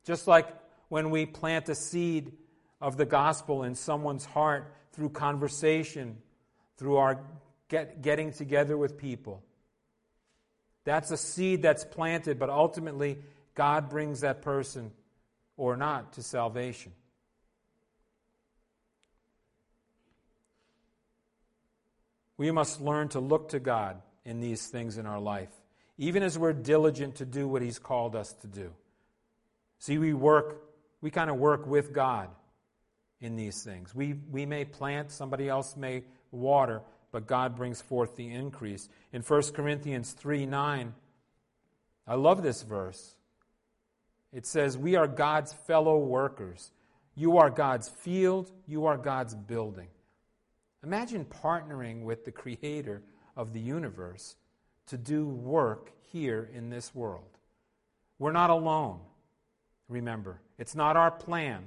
Just 0.06 0.28
like 0.28 0.48
when 0.88 1.10
we 1.10 1.26
plant 1.26 1.68
a 1.68 1.74
seed 1.74 2.32
of 2.80 2.96
the 2.96 3.04
gospel 3.04 3.64
in 3.64 3.74
someone's 3.74 4.24
heart 4.24 4.72
through 4.92 5.10
conversation, 5.10 6.16
through 6.76 6.96
our 6.96 7.20
get, 7.68 8.02
getting 8.02 8.32
together 8.32 8.78
with 8.78 8.96
people. 8.96 9.42
That's 10.84 11.10
a 11.10 11.16
seed 11.16 11.62
that's 11.62 11.84
planted, 11.84 12.38
but 12.38 12.48
ultimately, 12.48 13.18
God 13.56 13.90
brings 13.90 14.20
that 14.20 14.42
person 14.42 14.92
or 15.56 15.76
not 15.76 16.12
to 16.12 16.22
salvation. 16.22 16.92
We 22.36 22.52
must 22.52 22.80
learn 22.80 23.08
to 23.08 23.20
look 23.20 23.48
to 23.48 23.58
God 23.58 24.00
in 24.24 24.40
these 24.40 24.68
things 24.68 24.98
in 24.98 25.06
our 25.06 25.18
life, 25.18 25.50
even 25.98 26.22
as 26.22 26.38
we're 26.38 26.52
diligent 26.52 27.16
to 27.16 27.24
do 27.24 27.48
what 27.48 27.62
He's 27.62 27.80
called 27.80 28.14
us 28.14 28.32
to 28.34 28.46
do. 28.46 28.72
See, 29.86 29.98
we 29.98 30.14
work, 30.14 30.64
we 31.00 31.12
kind 31.12 31.30
of 31.30 31.36
work 31.36 31.64
with 31.64 31.92
God 31.92 32.28
in 33.20 33.36
these 33.36 33.62
things. 33.62 33.94
We, 33.94 34.14
we 34.32 34.44
may 34.44 34.64
plant, 34.64 35.12
somebody 35.12 35.48
else 35.48 35.76
may 35.76 36.02
water, 36.32 36.82
but 37.12 37.28
God 37.28 37.54
brings 37.54 37.80
forth 37.80 38.16
the 38.16 38.28
increase. 38.28 38.88
In 39.12 39.22
1 39.22 39.42
Corinthians 39.52 40.10
3 40.10 40.44
9, 40.44 40.92
I 42.04 42.14
love 42.16 42.42
this 42.42 42.62
verse. 42.62 43.14
It 44.32 44.44
says, 44.44 44.76
We 44.76 44.96
are 44.96 45.06
God's 45.06 45.52
fellow 45.52 45.98
workers. 45.98 46.72
You 47.14 47.38
are 47.38 47.48
God's 47.48 47.88
field, 47.88 48.50
you 48.66 48.86
are 48.86 48.98
God's 48.98 49.36
building. 49.36 49.86
Imagine 50.82 51.24
partnering 51.26 52.02
with 52.02 52.24
the 52.24 52.32
creator 52.32 53.02
of 53.36 53.52
the 53.52 53.60
universe 53.60 54.34
to 54.88 54.98
do 54.98 55.28
work 55.28 55.92
here 56.10 56.50
in 56.52 56.70
this 56.70 56.92
world. 56.92 57.38
We're 58.18 58.32
not 58.32 58.50
alone, 58.50 58.98
remember. 59.88 60.40
It's 60.58 60.74
not 60.74 60.96
our 60.96 61.10
plan, 61.10 61.64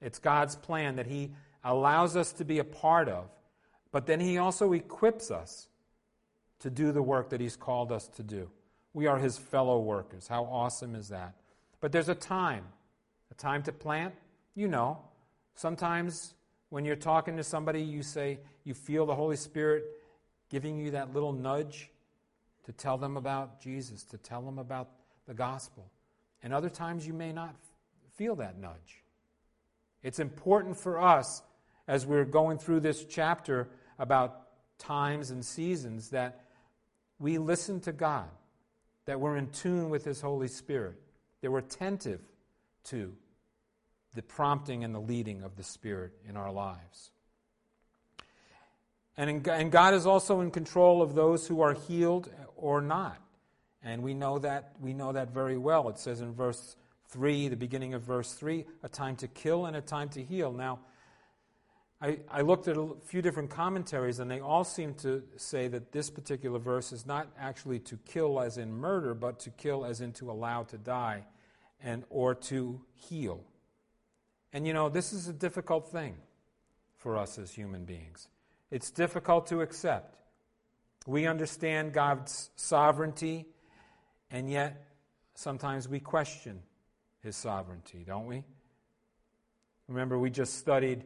it's 0.00 0.18
God's 0.18 0.56
plan 0.56 0.96
that 0.96 1.06
He 1.06 1.32
allows 1.64 2.16
us 2.16 2.32
to 2.34 2.44
be 2.44 2.58
a 2.58 2.64
part 2.64 3.08
of, 3.08 3.26
but 3.90 4.06
then 4.06 4.20
He 4.20 4.38
also 4.38 4.72
equips 4.72 5.30
us 5.30 5.68
to 6.60 6.70
do 6.70 6.92
the 6.92 7.02
work 7.02 7.30
that 7.30 7.40
He's 7.40 7.56
called 7.56 7.92
us 7.92 8.08
to 8.08 8.22
do. 8.22 8.50
We 8.94 9.06
are 9.06 9.18
His 9.18 9.38
fellow 9.38 9.80
workers. 9.80 10.28
How 10.28 10.44
awesome 10.44 10.94
is 10.94 11.08
that? 11.08 11.34
But 11.80 11.92
there's 11.92 12.08
a 12.08 12.14
time 12.14 12.64
a 13.32 13.34
time 13.34 13.62
to 13.62 13.72
plant. 13.72 14.14
You 14.54 14.68
know, 14.68 14.98
sometimes 15.54 16.34
when 16.68 16.84
you're 16.84 16.96
talking 16.96 17.36
to 17.38 17.44
somebody, 17.44 17.80
you 17.80 18.02
say 18.02 18.38
you 18.64 18.74
feel 18.74 19.06
the 19.06 19.14
Holy 19.14 19.36
Spirit 19.36 19.84
giving 20.50 20.78
you 20.78 20.92
that 20.92 21.14
little 21.14 21.32
nudge 21.32 21.90
to 22.64 22.72
tell 22.72 22.98
them 22.98 23.16
about 23.16 23.60
Jesus, 23.60 24.04
to 24.04 24.18
tell 24.18 24.42
them 24.42 24.58
about 24.58 24.90
the 25.26 25.34
gospel. 25.34 25.90
And 26.42 26.52
other 26.52 26.70
times 26.70 27.06
you 27.06 27.12
may 27.12 27.32
not 27.32 27.54
feel 28.16 28.36
that 28.36 28.58
nudge. 28.58 29.02
It's 30.02 30.18
important 30.18 30.76
for 30.76 31.00
us 31.00 31.42
as 31.86 32.06
we're 32.06 32.24
going 32.24 32.58
through 32.58 32.80
this 32.80 33.04
chapter 33.04 33.68
about 33.98 34.42
times 34.78 35.30
and 35.30 35.44
seasons 35.44 36.10
that 36.10 36.44
we 37.18 37.38
listen 37.38 37.80
to 37.80 37.92
God, 37.92 38.28
that 39.06 39.20
we're 39.20 39.36
in 39.36 39.48
tune 39.50 39.90
with 39.90 40.04
His 40.04 40.20
Holy 40.20 40.48
Spirit, 40.48 40.96
that 41.40 41.50
we're 41.50 41.58
attentive 41.58 42.20
to 42.84 43.14
the 44.14 44.22
prompting 44.22 44.84
and 44.84 44.94
the 44.94 45.00
leading 45.00 45.42
of 45.42 45.56
the 45.56 45.62
Spirit 45.62 46.12
in 46.28 46.36
our 46.36 46.52
lives. 46.52 47.10
And, 49.16 49.30
in, 49.30 49.48
and 49.48 49.70
God 49.70 49.94
is 49.94 50.06
also 50.06 50.40
in 50.40 50.50
control 50.50 51.02
of 51.02 51.14
those 51.14 51.46
who 51.46 51.60
are 51.60 51.74
healed 51.74 52.30
or 52.56 52.80
not. 52.80 53.18
And 53.84 54.02
we 54.02 54.14
know 54.14 54.38
that 54.38 54.72
we 54.80 54.94
know 54.94 55.12
that 55.12 55.32
very 55.32 55.58
well. 55.58 55.88
It 55.88 55.98
says 55.98 56.20
in 56.20 56.32
verse 56.32 56.76
3, 57.08 57.48
the 57.48 57.56
beginning 57.56 57.94
of 57.94 58.02
verse 58.02 58.32
3, 58.32 58.64
a 58.82 58.88
time 58.88 59.16
to 59.16 59.28
kill 59.28 59.66
and 59.66 59.76
a 59.76 59.80
time 59.80 60.08
to 60.10 60.22
heal. 60.22 60.52
Now, 60.52 60.80
I, 62.00 62.18
I 62.28 62.40
looked 62.40 62.66
at 62.66 62.76
a 62.76 62.88
few 63.04 63.22
different 63.22 63.50
commentaries, 63.50 64.18
and 64.18 64.28
they 64.30 64.40
all 64.40 64.64
seem 64.64 64.94
to 64.94 65.22
say 65.36 65.68
that 65.68 65.92
this 65.92 66.10
particular 66.10 66.58
verse 66.58 66.92
is 66.92 67.06
not 67.06 67.28
actually 67.38 67.78
to 67.80 67.96
kill 68.06 68.40
as 68.40 68.58
in 68.58 68.72
murder, 68.72 69.14
but 69.14 69.38
to 69.40 69.50
kill 69.50 69.84
as 69.84 70.00
in 70.00 70.12
to 70.14 70.30
allow 70.30 70.64
to 70.64 70.78
die 70.78 71.24
and 71.80 72.04
or 72.10 72.34
to 72.34 72.80
heal. 72.94 73.44
And 74.52 74.66
you 74.66 74.72
know, 74.72 74.88
this 74.88 75.12
is 75.12 75.28
a 75.28 75.32
difficult 75.32 75.90
thing 75.90 76.16
for 76.96 77.16
us 77.16 77.38
as 77.38 77.52
human 77.52 77.84
beings. 77.84 78.28
It's 78.70 78.90
difficult 78.90 79.46
to 79.48 79.60
accept. 79.60 80.16
We 81.06 81.26
understand 81.26 81.92
God's 81.92 82.50
sovereignty, 82.56 83.46
and 84.32 84.50
yet 84.50 84.86
sometimes 85.34 85.88
we 85.88 86.00
question 86.00 86.62
his 87.20 87.36
sovereignty, 87.36 88.02
don't 88.04 88.26
we? 88.26 88.42
Remember, 89.86 90.18
we 90.18 90.30
just 90.30 90.58
studied 90.58 91.04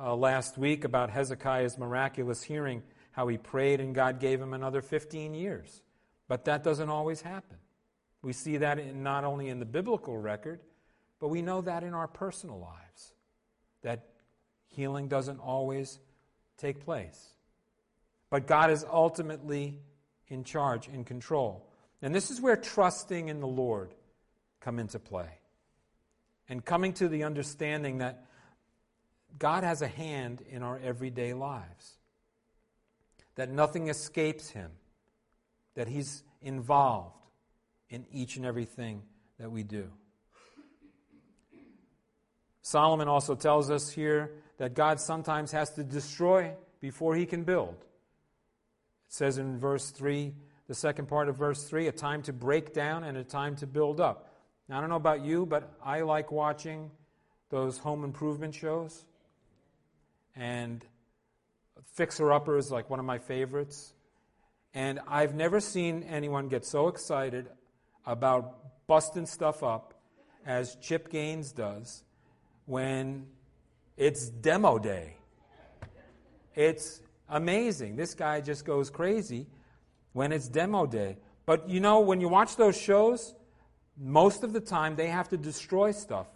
uh, 0.00 0.14
last 0.14 0.56
week 0.56 0.84
about 0.84 1.10
Hezekiah's 1.10 1.76
miraculous 1.76 2.42
hearing, 2.42 2.82
how 3.10 3.28
he 3.28 3.36
prayed 3.36 3.80
and 3.80 3.94
God 3.94 4.20
gave 4.20 4.40
him 4.40 4.54
another 4.54 4.80
15 4.80 5.34
years. 5.34 5.82
But 6.28 6.44
that 6.46 6.62
doesn't 6.62 6.88
always 6.88 7.20
happen. 7.20 7.58
We 8.22 8.32
see 8.32 8.58
that 8.58 8.78
in, 8.78 9.02
not 9.02 9.24
only 9.24 9.48
in 9.48 9.58
the 9.58 9.66
biblical 9.66 10.16
record, 10.16 10.60
but 11.18 11.28
we 11.28 11.42
know 11.42 11.60
that 11.62 11.82
in 11.82 11.92
our 11.92 12.08
personal 12.08 12.58
lives, 12.58 13.14
that 13.82 14.06
healing 14.68 15.08
doesn't 15.08 15.40
always 15.40 15.98
take 16.56 16.84
place. 16.84 17.30
But 18.30 18.46
God 18.46 18.70
is 18.70 18.84
ultimately 18.90 19.80
in 20.28 20.44
charge, 20.44 20.88
in 20.88 21.04
control. 21.04 21.71
And 22.02 22.12
this 22.12 22.30
is 22.30 22.40
where 22.40 22.56
trusting 22.56 23.28
in 23.28 23.40
the 23.40 23.46
Lord 23.46 23.94
come 24.60 24.78
into 24.80 24.98
play. 24.98 25.38
And 26.48 26.64
coming 26.64 26.92
to 26.94 27.08
the 27.08 27.22
understanding 27.22 27.98
that 27.98 28.26
God 29.38 29.62
has 29.62 29.80
a 29.80 29.88
hand 29.88 30.42
in 30.50 30.62
our 30.62 30.78
everyday 30.82 31.32
lives. 31.32 31.96
That 33.36 33.50
nothing 33.50 33.88
escapes 33.88 34.50
him. 34.50 34.72
That 35.76 35.88
he's 35.88 36.24
involved 36.42 37.16
in 37.88 38.04
each 38.10 38.36
and 38.36 38.44
everything 38.44 39.02
that 39.38 39.50
we 39.50 39.62
do. 39.62 39.88
Solomon 42.62 43.08
also 43.08 43.34
tells 43.34 43.70
us 43.70 43.90
here 43.90 44.32
that 44.58 44.74
God 44.74 45.00
sometimes 45.00 45.52
has 45.52 45.70
to 45.74 45.84
destroy 45.84 46.52
before 46.80 47.14
he 47.14 47.26
can 47.26 47.44
build. 47.44 47.76
It 49.06 49.12
says 49.12 49.38
in 49.38 49.58
verse 49.58 49.90
3, 49.90 50.32
the 50.72 50.76
second 50.76 51.04
part 51.04 51.28
of 51.28 51.36
verse 51.36 51.64
3, 51.64 51.88
a 51.88 51.92
time 51.92 52.22
to 52.22 52.32
break 52.32 52.72
down 52.72 53.04
and 53.04 53.18
a 53.18 53.22
time 53.22 53.54
to 53.54 53.66
build 53.66 54.00
up. 54.00 54.32
Now, 54.70 54.78
I 54.78 54.80
don't 54.80 54.88
know 54.88 54.96
about 54.96 55.22
you, 55.22 55.44
but 55.44 55.70
I 55.84 56.00
like 56.00 56.32
watching 56.32 56.90
those 57.50 57.76
home 57.76 58.04
improvement 58.04 58.54
shows. 58.54 59.04
And 60.34 60.82
Fixer 61.92 62.32
Upper 62.32 62.56
is 62.56 62.70
like 62.70 62.88
one 62.88 62.98
of 62.98 63.04
my 63.04 63.18
favorites. 63.18 63.92
And 64.72 64.98
I've 65.06 65.34
never 65.34 65.60
seen 65.60 66.04
anyone 66.04 66.48
get 66.48 66.64
so 66.64 66.88
excited 66.88 67.50
about 68.06 68.86
busting 68.86 69.26
stuff 69.26 69.62
up 69.62 69.92
as 70.46 70.76
Chip 70.76 71.10
Gaines 71.10 71.52
does 71.52 72.02
when 72.64 73.26
it's 73.98 74.26
demo 74.26 74.78
day. 74.78 75.16
It's 76.54 77.02
amazing. 77.28 77.96
This 77.96 78.14
guy 78.14 78.40
just 78.40 78.64
goes 78.64 78.88
crazy 78.88 79.48
when 80.12 80.32
it's 80.32 80.48
demo 80.48 80.86
day. 80.86 81.16
But 81.46 81.68
you 81.68 81.80
know, 81.80 82.00
when 82.00 82.20
you 82.20 82.28
watch 82.28 82.56
those 82.56 82.80
shows, 82.80 83.34
most 83.98 84.42
of 84.44 84.52
the 84.52 84.60
time 84.60 84.96
they 84.96 85.08
have 85.08 85.28
to 85.30 85.36
destroy 85.36 85.92
stuff 85.92 86.26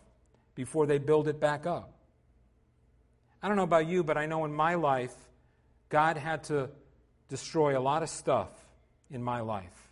before 0.55 0.87
they 0.87 0.99
build 0.99 1.29
it 1.29 1.41
back 1.41 1.67
up. 1.67 1.93
I 3.43 3.49
don't 3.49 3.57
know 3.57 3.63
about 3.63 3.87
you, 3.87 4.03
but 4.03 4.17
I 4.17 4.27
know 4.27 4.45
in 4.45 4.53
my 4.53 4.75
life, 4.75 5.15
God 5.89 6.17
had 6.17 6.45
to 6.45 6.71
destroy 7.29 7.79
a 7.79 7.81
lot 7.81 8.03
of 8.03 8.09
stuff 8.09 8.49
in 9.11 9.23
my 9.23 9.41
life 9.41 9.91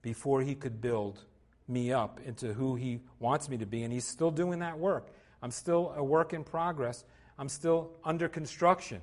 before 0.00 0.40
He 0.42 0.54
could 0.54 0.80
build 0.80 1.20
me 1.68 1.92
up 1.92 2.20
into 2.24 2.52
who 2.52 2.74
He 2.74 3.00
wants 3.20 3.48
me 3.48 3.58
to 3.58 3.66
be. 3.66 3.82
And 3.82 3.92
He's 3.92 4.06
still 4.06 4.30
doing 4.30 4.60
that 4.60 4.78
work. 4.78 5.08
I'm 5.42 5.50
still 5.50 5.92
a 5.96 6.02
work 6.02 6.32
in 6.32 6.44
progress. 6.44 7.04
I'm 7.38 7.48
still 7.48 7.90
under 8.04 8.28
construction. 8.28 9.00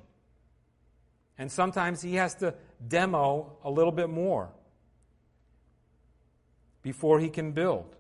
And 1.38 1.51
sometimes 1.51 2.01
he 2.01 2.16
has 2.16 2.36
to 2.36 2.54
demo 2.88 3.57
a 3.63 3.69
little 3.69 3.91
bit 3.91 4.09
more 4.09 4.50
before 6.81 7.19
he 7.19 7.29
can 7.29 7.51
build. 7.51 7.95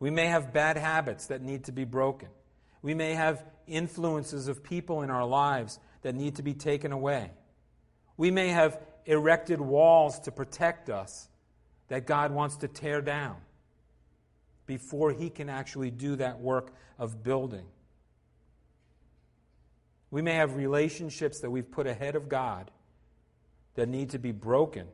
We 0.00 0.10
may 0.10 0.26
have 0.26 0.52
bad 0.52 0.76
habits 0.76 1.26
that 1.26 1.42
need 1.42 1.64
to 1.64 1.72
be 1.72 1.84
broken. 1.84 2.28
We 2.82 2.94
may 2.94 3.14
have 3.14 3.44
influences 3.66 4.48
of 4.48 4.62
people 4.62 5.02
in 5.02 5.10
our 5.10 5.26
lives 5.26 5.78
that 6.02 6.14
need 6.14 6.36
to 6.36 6.42
be 6.42 6.54
taken 6.54 6.92
away. 6.92 7.30
We 8.16 8.30
may 8.30 8.48
have 8.48 8.80
erected 9.04 9.60
walls 9.60 10.20
to 10.20 10.32
protect 10.32 10.90
us 10.90 11.28
that 11.88 12.06
God 12.06 12.30
wants 12.30 12.56
to 12.58 12.68
tear 12.68 13.00
down 13.00 13.36
before 14.66 15.12
he 15.12 15.30
can 15.30 15.48
actually 15.48 15.90
do 15.90 16.16
that 16.16 16.40
work 16.40 16.72
of 16.98 17.22
building. 17.22 17.64
We 20.10 20.22
may 20.22 20.34
have 20.34 20.56
relationships 20.56 21.40
that 21.40 21.50
we've 21.50 21.70
put 21.70 21.86
ahead 21.86 22.16
of 22.16 22.28
God 22.28 22.70
that 23.78 23.88
need 23.88 24.10
to 24.10 24.18
be 24.18 24.32
broken 24.32 24.88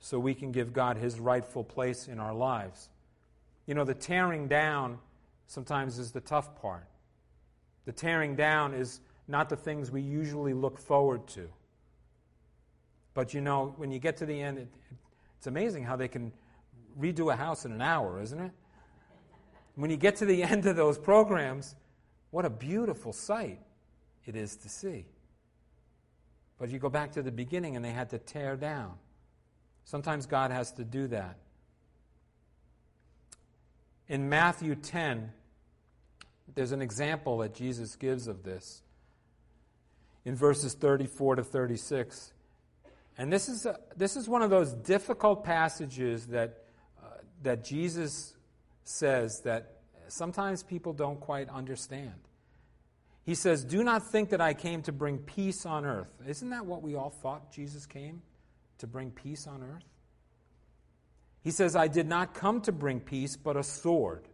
so 0.00 0.18
we 0.18 0.34
can 0.34 0.50
give 0.50 0.72
God 0.72 0.96
his 0.96 1.20
rightful 1.20 1.62
place 1.62 2.08
in 2.08 2.18
our 2.18 2.34
lives. 2.34 2.88
You 3.64 3.76
know, 3.76 3.84
the 3.84 3.94
tearing 3.94 4.48
down 4.48 4.98
sometimes 5.46 5.96
is 5.96 6.10
the 6.10 6.20
tough 6.20 6.60
part. 6.60 6.88
The 7.84 7.92
tearing 7.92 8.34
down 8.34 8.74
is 8.74 8.98
not 9.28 9.48
the 9.48 9.54
things 9.54 9.92
we 9.92 10.00
usually 10.00 10.52
look 10.52 10.80
forward 10.80 11.28
to. 11.28 11.48
But 13.14 13.32
you 13.32 13.40
know, 13.40 13.72
when 13.76 13.92
you 13.92 14.00
get 14.00 14.16
to 14.16 14.26
the 14.26 14.42
end, 14.42 14.58
it, 14.58 14.68
it's 15.38 15.46
amazing 15.46 15.84
how 15.84 15.94
they 15.94 16.08
can 16.08 16.32
redo 17.00 17.32
a 17.32 17.36
house 17.36 17.64
in 17.64 17.70
an 17.70 17.80
hour, 17.80 18.20
isn't 18.20 18.40
it? 18.40 18.50
When 19.76 19.92
you 19.92 19.96
get 19.96 20.16
to 20.16 20.24
the 20.24 20.42
end 20.42 20.66
of 20.66 20.74
those 20.74 20.98
programs, 20.98 21.76
what 22.32 22.44
a 22.44 22.50
beautiful 22.50 23.12
sight 23.12 23.60
it 24.26 24.34
is 24.34 24.56
to 24.56 24.68
see. 24.68 25.06
But 26.58 26.70
you 26.70 26.78
go 26.78 26.88
back 26.88 27.12
to 27.12 27.22
the 27.22 27.32
beginning 27.32 27.76
and 27.76 27.84
they 27.84 27.90
had 27.90 28.10
to 28.10 28.18
tear 28.18 28.56
down. 28.56 28.94
Sometimes 29.84 30.26
God 30.26 30.50
has 30.50 30.72
to 30.72 30.84
do 30.84 31.06
that. 31.08 31.36
In 34.08 34.28
Matthew 34.28 34.74
10, 34.74 35.32
there's 36.54 36.72
an 36.72 36.80
example 36.80 37.38
that 37.38 37.54
Jesus 37.54 37.96
gives 37.96 38.28
of 38.28 38.42
this 38.42 38.82
in 40.24 40.34
verses 40.34 40.74
34 40.74 41.36
to 41.36 41.44
36. 41.44 42.32
And 43.18 43.32
this 43.32 43.48
is, 43.48 43.66
a, 43.66 43.78
this 43.96 44.16
is 44.16 44.28
one 44.28 44.42
of 44.42 44.50
those 44.50 44.72
difficult 44.72 45.44
passages 45.44 46.26
that, 46.26 46.64
uh, 47.02 47.08
that 47.42 47.64
Jesus 47.64 48.34
says 48.84 49.40
that 49.42 49.76
sometimes 50.08 50.62
people 50.62 50.92
don't 50.92 51.20
quite 51.20 51.48
understand. 51.48 52.14
He 53.26 53.34
says, 53.34 53.64
Do 53.64 53.82
not 53.82 54.06
think 54.06 54.30
that 54.30 54.40
I 54.40 54.54
came 54.54 54.82
to 54.82 54.92
bring 54.92 55.18
peace 55.18 55.66
on 55.66 55.84
earth. 55.84 56.12
Isn't 56.26 56.50
that 56.50 56.64
what 56.64 56.80
we 56.80 56.94
all 56.94 57.10
thought 57.10 57.50
Jesus 57.52 57.84
came? 57.84 58.22
To 58.78 58.86
bring 58.86 59.10
peace 59.10 59.48
on 59.48 59.64
earth? 59.64 59.84
He 61.42 61.50
says, 61.50 61.74
I 61.74 61.88
did 61.88 62.06
not 62.06 62.34
come 62.34 62.60
to 62.62 62.72
bring 62.72 63.00
peace, 63.00 63.36
but 63.36 63.56
a 63.56 63.64
sword. 63.64 64.28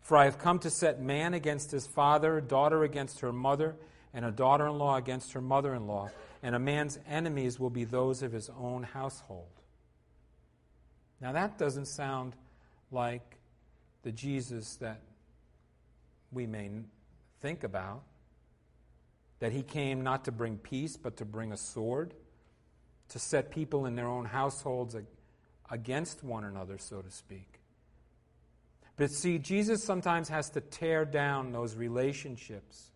For 0.00 0.16
I 0.16 0.24
have 0.24 0.38
come 0.38 0.60
to 0.60 0.70
set 0.70 1.02
man 1.02 1.34
against 1.34 1.72
his 1.72 1.86
father, 1.86 2.40
daughter 2.40 2.84
against 2.84 3.20
her 3.20 3.32
mother, 3.32 3.74
and 4.14 4.24
a 4.24 4.30
daughter 4.30 4.68
in 4.68 4.78
law 4.78 4.96
against 4.96 5.32
her 5.32 5.40
mother 5.40 5.74
in 5.74 5.88
law, 5.88 6.10
and 6.44 6.54
a 6.54 6.58
man's 6.60 6.98
enemies 7.08 7.58
will 7.58 7.70
be 7.70 7.84
those 7.84 8.22
of 8.22 8.32
his 8.32 8.50
own 8.56 8.84
household. 8.84 9.46
Now, 11.20 11.32
that 11.32 11.58
doesn't 11.58 11.86
sound 11.86 12.34
like 12.90 13.38
the 14.02 14.12
Jesus 14.12 14.76
that 14.76 15.00
we 16.32 16.46
may 16.46 16.70
think 17.40 17.64
about. 17.64 18.02
That 19.40 19.52
he 19.52 19.62
came 19.62 20.02
not 20.02 20.26
to 20.26 20.32
bring 20.32 20.58
peace, 20.58 20.96
but 20.96 21.16
to 21.16 21.24
bring 21.24 21.52
a 21.52 21.56
sword, 21.56 22.12
to 23.08 23.18
set 23.18 23.50
people 23.50 23.86
in 23.86 23.96
their 23.96 24.06
own 24.06 24.26
households 24.26 24.94
against 25.70 26.22
one 26.22 26.44
another, 26.44 26.76
so 26.78 27.00
to 27.00 27.10
speak. 27.10 27.60
But 28.96 29.10
see, 29.10 29.38
Jesus 29.38 29.82
sometimes 29.82 30.28
has 30.28 30.50
to 30.50 30.60
tear 30.60 31.06
down 31.06 31.52
those 31.52 31.74
relationships 31.74 32.90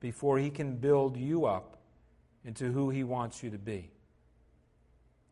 before 0.00 0.38
he 0.38 0.48
can 0.48 0.76
build 0.76 1.18
you 1.18 1.44
up 1.44 1.76
into 2.44 2.72
who 2.72 2.88
he 2.88 3.04
wants 3.04 3.42
you 3.42 3.50
to 3.50 3.58
be. 3.58 3.90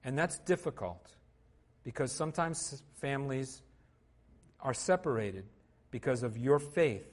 And 0.04 0.18
that's 0.18 0.38
difficult 0.40 1.10
because 1.84 2.12
sometimes 2.12 2.82
families 3.00 3.62
are 4.60 4.74
separated 4.74 5.44
because 5.92 6.24
of 6.24 6.36
your 6.36 6.58
faith 6.58 7.06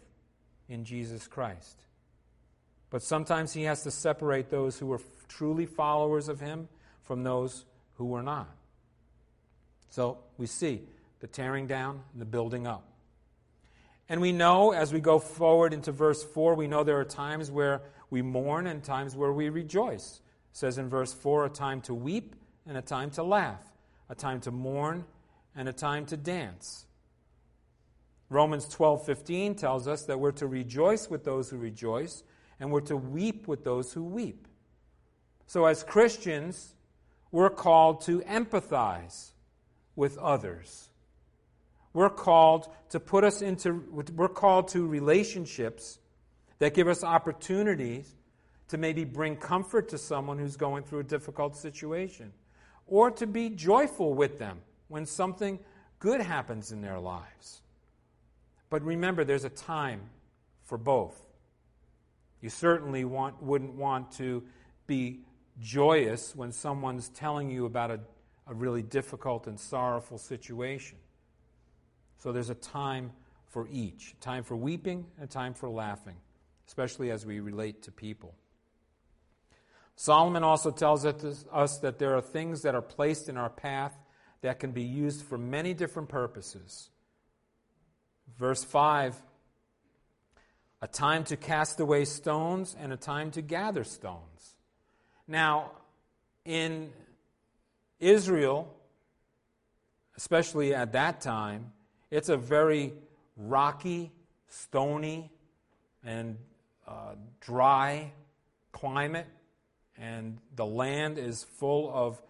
in 0.68 0.84
Jesus 0.86 1.28
Christ. 1.28 1.86
But 2.90 3.04
sometimes 3.04 3.54
he 3.54 3.64
has 3.64 3.84
to 3.84 3.92
separate 3.92 4.50
those 4.50 4.80
who 4.80 4.92
are 4.92 5.02
truly 5.28 5.68
followers 5.68 6.28
of 6.28 6.40
him 6.40 6.68
from 7.04 7.22
those 7.22 7.66
who 7.98 8.06
were 8.06 8.24
not. 8.24 8.50
So 9.92 10.18
we 10.38 10.48
see 10.48 10.82
the 11.20 11.28
tearing 11.28 11.68
down 11.68 12.02
and 12.14 12.22
the 12.22 12.26
building 12.26 12.66
up. 12.66 12.86
And 14.08 14.22
we 14.22 14.32
know 14.32 14.72
as 14.72 14.92
we 14.92 15.00
go 15.00 15.20
forward 15.20 15.72
into 15.72 15.92
verse 15.92 16.24
4, 16.24 16.56
we 16.56 16.68
know 16.68 16.84
there 16.84 17.00
are 17.00 17.06
times 17.06 17.52
where 17.52 17.82
we 18.10 18.24
mourn 18.24 18.66
and 18.66 18.84
times 18.84 19.16
where 19.16 19.32
we 19.32 19.50
rejoice. 19.50 20.22
It 20.52 20.58
says 20.58 20.80
in 20.80 20.90
verse 20.90 21.14
4 21.14 21.46
a 21.46 21.50
time 21.50 21.82
to 21.82 21.94
weep 21.94 22.36
and 22.68 22.76
a 22.76 22.82
time 22.82 23.12
to 23.12 23.24
laugh, 23.24 23.62
a 24.10 24.16
time 24.16 24.40
to 24.42 24.52
mourn 24.52 25.06
and 25.56 25.70
a 25.70 25.74
time 25.74 26.08
to 26.08 26.18
dance. 26.18 26.86
Romans 28.30 28.68
12:15 28.68 29.56
tells 29.56 29.88
us 29.88 30.06
that 30.06 30.20
we're 30.20 30.32
to 30.34 30.48
rejoice 30.48 31.10
with 31.10 31.24
those 31.24 31.50
who 31.50 31.58
rejoice 31.58 32.24
and 32.60 32.72
we're 32.72 32.82
to 32.82 32.96
weep 32.96 33.48
with 33.48 33.64
those 33.64 33.94
who 33.94 34.04
weep. 34.04 34.48
So 35.48 35.66
as 35.66 35.84
Christians, 35.84 36.76
we're 37.32 37.50
called 37.50 38.02
to 38.02 38.20
empathize 38.22 39.32
with 39.96 40.18
others. 40.20 40.90
We're 41.94 42.10
called 42.10 42.70
to 42.90 43.00
put 43.00 43.24
us 43.24 43.42
into 43.42 43.84
we're 44.16 44.28
called 44.28 44.68
to 44.70 44.86
relationships 44.86 46.00
that 46.60 46.76
give 46.76 46.88
us 46.88 47.04
opportunities 47.04 48.16
to 48.68 48.78
maybe 48.78 49.06
bring 49.06 49.36
comfort 49.36 49.90
to 49.90 49.98
someone 49.98 50.38
who's 50.38 50.56
going 50.56 50.84
through 50.84 51.00
a 51.00 51.04
difficult 51.04 51.56
situation 51.56 52.32
or 52.86 53.10
to 53.10 53.26
be 53.26 53.50
joyful 53.50 54.14
with 54.14 54.38
them 54.38 54.60
when 54.88 55.06
something 55.06 55.60
good 55.98 56.22
happens 56.22 56.72
in 56.72 56.82
their 56.82 57.00
lives. 57.00 57.62
But 58.70 58.84
remember, 58.84 59.24
there's 59.24 59.46
a 59.46 59.50
time 59.50 60.02
for 60.64 60.78
both. 60.78 61.20
You 62.42 62.50
certainly 62.50 63.04
want, 63.04 63.42
wouldn't 63.42 63.76
want 63.76 64.12
to 64.14 64.44
be 64.88 65.22
joyous 65.60 66.36
when 66.36 66.52
someone's 66.52 67.10
telling 67.10 67.50
you 67.50 67.66
about 67.66 67.92
a, 67.92 68.00
a 68.48 68.54
really 68.54 68.82
difficult 68.82 69.48
and 69.48 69.60
sorrowful 69.60 70.18
situation. 70.18 70.98
So 72.18 72.32
there's 72.32 72.50
a 72.50 72.56
time 72.56 73.12
for 73.48 73.68
each 73.72 74.14
a 74.14 74.24
time 74.24 74.44
for 74.44 74.56
weeping 74.56 75.06
and 75.18 75.28
a 75.28 75.32
time 75.32 75.54
for 75.54 75.70
laughing, 75.70 76.16
especially 76.68 77.12
as 77.12 77.26
we 77.26 77.40
relate 77.40 77.82
to 77.84 77.92
people. 77.92 78.36
Solomon 79.96 80.44
also 80.44 80.72
tells 80.72 81.04
us 81.06 81.78
that 81.80 82.00
there 82.00 82.16
are 82.16 82.22
things 82.22 82.62
that 82.62 82.74
are 82.74 82.82
placed 82.82 83.28
in 83.28 83.36
our 83.36 83.50
path 83.50 83.98
that 84.42 84.60
can 84.60 84.72
be 84.72 84.84
used 84.84 85.24
for 85.26 85.38
many 85.38 85.74
different 85.74 86.08
purposes. 86.08 86.90
Verse 88.38 88.64
5 88.64 89.22
a 90.82 90.88
time 90.88 91.24
to 91.26 91.36
cast 91.36 91.80
away 91.80 92.06
stones 92.06 92.76
and 92.80 92.94
a 92.94 92.98
time 92.98 93.32
to 93.32 93.42
gather 93.42 93.84
stones. 93.84 94.56
Now, 95.28 95.72
in 96.46 96.92
Israel, 98.00 98.74
especially 100.16 100.74
at 100.74 100.94
that 100.94 101.22
time, 101.22 101.74
it's 102.10 102.30
a 102.30 102.38
very 102.38 102.94
rocky, 103.36 104.12
stony, 104.48 105.30
and 106.04 106.38
uh, 106.88 107.16
dry 107.42 108.12
climate, 108.72 109.28
and 109.98 110.38
the 110.56 110.66
land 110.66 111.18
is 111.18 111.44
full 111.44 111.92
of 111.94 112.22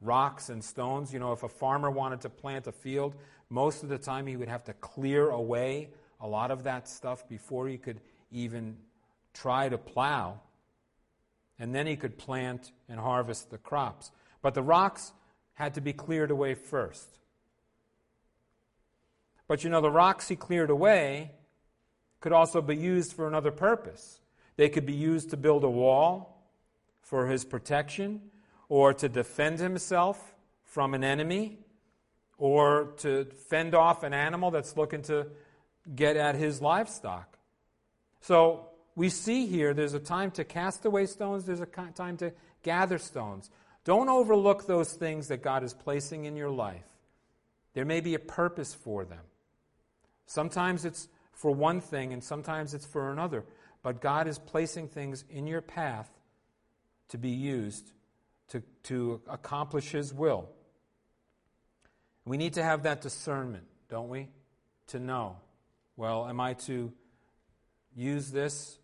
rocks 0.00 0.48
and 0.48 0.62
stones. 0.62 1.12
You 1.12 1.18
know, 1.18 1.32
if 1.32 1.42
a 1.42 1.48
farmer 1.48 1.90
wanted 1.90 2.20
to 2.22 2.30
plant 2.30 2.66
a 2.66 2.72
field, 2.72 3.14
most 3.48 3.82
of 3.82 3.88
the 3.88 3.98
time, 3.98 4.26
he 4.26 4.36
would 4.36 4.48
have 4.48 4.64
to 4.64 4.72
clear 4.74 5.30
away 5.30 5.90
a 6.20 6.26
lot 6.26 6.50
of 6.50 6.64
that 6.64 6.88
stuff 6.88 7.28
before 7.28 7.68
he 7.68 7.78
could 7.78 8.00
even 8.32 8.76
try 9.34 9.68
to 9.68 9.78
plow. 9.78 10.40
And 11.58 11.74
then 11.74 11.86
he 11.86 11.96
could 11.96 12.18
plant 12.18 12.72
and 12.88 12.98
harvest 12.98 13.50
the 13.50 13.58
crops. 13.58 14.10
But 14.42 14.54
the 14.54 14.62
rocks 14.62 15.12
had 15.54 15.74
to 15.74 15.80
be 15.80 15.92
cleared 15.92 16.30
away 16.30 16.54
first. 16.54 17.08
But 19.48 19.62
you 19.64 19.70
know, 19.70 19.80
the 19.80 19.90
rocks 19.90 20.28
he 20.28 20.36
cleared 20.36 20.70
away 20.70 21.30
could 22.20 22.32
also 22.32 22.60
be 22.60 22.76
used 22.76 23.12
for 23.12 23.28
another 23.28 23.52
purpose. 23.52 24.20
They 24.56 24.68
could 24.68 24.86
be 24.86 24.92
used 24.92 25.30
to 25.30 25.36
build 25.36 25.64
a 25.64 25.70
wall 25.70 26.50
for 27.00 27.28
his 27.28 27.44
protection 27.44 28.22
or 28.68 28.92
to 28.94 29.08
defend 29.08 29.60
himself 29.60 30.34
from 30.64 30.92
an 30.94 31.04
enemy 31.04 31.58
or 32.38 32.94
to 32.98 33.24
fend 33.48 33.74
off 33.74 34.02
an 34.02 34.12
animal 34.12 34.50
that's 34.50 34.76
looking 34.76 35.02
to 35.02 35.26
get 35.94 36.16
at 36.16 36.34
his 36.34 36.60
livestock. 36.60 37.38
So 38.20 38.68
we 38.94 39.08
see 39.08 39.46
here 39.46 39.72
there's 39.74 39.94
a 39.94 40.00
time 40.00 40.30
to 40.32 40.44
cast 40.44 40.84
away 40.84 41.06
stones, 41.06 41.44
there's 41.44 41.60
a 41.60 41.66
time 41.66 42.16
to 42.18 42.32
gather 42.62 42.98
stones. 42.98 43.50
Don't 43.84 44.08
overlook 44.08 44.66
those 44.66 44.92
things 44.92 45.28
that 45.28 45.42
God 45.42 45.62
is 45.62 45.72
placing 45.72 46.24
in 46.24 46.34
your 46.34 46.50
life. 46.50 46.84
There 47.74 47.84
may 47.84 48.00
be 48.00 48.14
a 48.14 48.18
purpose 48.18 48.74
for 48.74 49.04
them. 49.04 49.22
Sometimes 50.26 50.84
it's 50.84 51.08
for 51.32 51.52
one 51.52 51.80
thing 51.80 52.12
and 52.12 52.24
sometimes 52.24 52.74
it's 52.74 52.86
for 52.86 53.12
another. 53.12 53.44
But 53.82 54.00
God 54.00 54.26
is 54.26 54.38
placing 54.38 54.88
things 54.88 55.24
in 55.30 55.46
your 55.46 55.60
path 55.60 56.10
to 57.10 57.18
be 57.18 57.30
used 57.30 57.92
to, 58.48 58.62
to 58.84 59.20
accomplish 59.28 59.90
His 59.90 60.12
will. 60.12 60.48
We 62.26 62.36
need 62.36 62.54
to 62.54 62.62
have 62.62 62.82
that 62.82 63.00
discernment, 63.00 63.64
don't 63.88 64.08
we? 64.08 64.28
To 64.88 64.98
know, 64.98 65.36
well, 65.96 66.28
am 66.28 66.40
I 66.40 66.54
to 66.54 66.92
use 67.94 68.30
this 68.30 68.78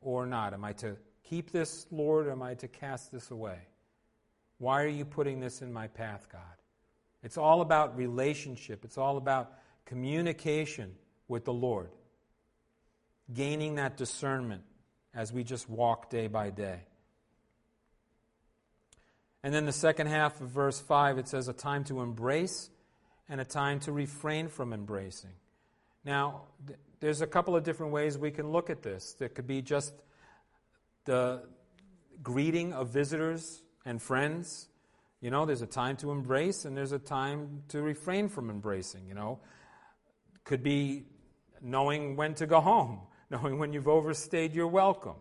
or 0.00 0.26
not? 0.26 0.52
Am 0.52 0.64
I 0.64 0.72
to 0.74 0.96
keep 1.24 1.50
this, 1.50 1.86
Lord, 1.90 2.26
or 2.26 2.32
am 2.32 2.42
I 2.42 2.54
to 2.54 2.68
cast 2.68 3.10
this 3.10 3.30
away? 3.30 3.58
Why 4.58 4.82
are 4.82 4.88
you 4.88 5.04
putting 5.04 5.38
this 5.40 5.62
in 5.62 5.72
my 5.72 5.86
path, 5.86 6.28
God? 6.30 6.42
It's 7.22 7.38
all 7.38 7.60
about 7.60 7.96
relationship, 7.96 8.84
it's 8.84 8.98
all 8.98 9.16
about 9.16 9.52
communication 9.84 10.94
with 11.28 11.44
the 11.44 11.52
Lord. 11.52 11.90
gaining 13.32 13.76
that 13.76 13.96
discernment 13.96 14.62
as 15.14 15.32
we 15.32 15.44
just 15.44 15.68
walk 15.68 16.10
day 16.10 16.26
by 16.26 16.50
day. 16.50 16.80
And 19.42 19.54
then 19.54 19.66
the 19.66 19.72
second 19.72 20.08
half 20.08 20.40
of 20.40 20.48
verse 20.48 20.80
5, 20.80 21.18
it 21.18 21.28
says, 21.28 21.48
a 21.48 21.52
time 21.52 21.84
to 21.84 22.00
embrace 22.00 22.70
and 23.28 23.40
a 23.40 23.44
time 23.44 23.80
to 23.80 23.92
refrain 23.92 24.48
from 24.48 24.72
embracing. 24.72 25.32
Now, 26.04 26.42
th- 26.66 26.78
there's 27.00 27.20
a 27.20 27.26
couple 27.26 27.54
of 27.54 27.64
different 27.64 27.92
ways 27.92 28.16
we 28.16 28.30
can 28.30 28.50
look 28.50 28.70
at 28.70 28.82
this. 28.82 29.14
There 29.18 29.28
could 29.28 29.46
be 29.46 29.62
just 29.62 29.92
the 31.04 31.42
greeting 32.22 32.72
of 32.72 32.88
visitors 32.88 33.62
and 33.84 34.00
friends. 34.00 34.68
You 35.20 35.30
know, 35.30 35.46
there's 35.46 35.62
a 35.62 35.66
time 35.66 35.96
to 35.98 36.10
embrace 36.10 36.64
and 36.64 36.76
there's 36.76 36.92
a 36.92 36.98
time 36.98 37.62
to 37.68 37.82
refrain 37.82 38.28
from 38.28 38.50
embracing, 38.50 39.06
you 39.06 39.14
know. 39.14 39.40
Could 40.44 40.62
be 40.62 41.04
knowing 41.60 42.16
when 42.16 42.34
to 42.34 42.46
go 42.46 42.60
home, 42.60 43.00
knowing 43.30 43.58
when 43.58 43.72
you've 43.72 43.88
overstayed 43.88 44.54
your 44.54 44.68
welcome. 44.68 45.16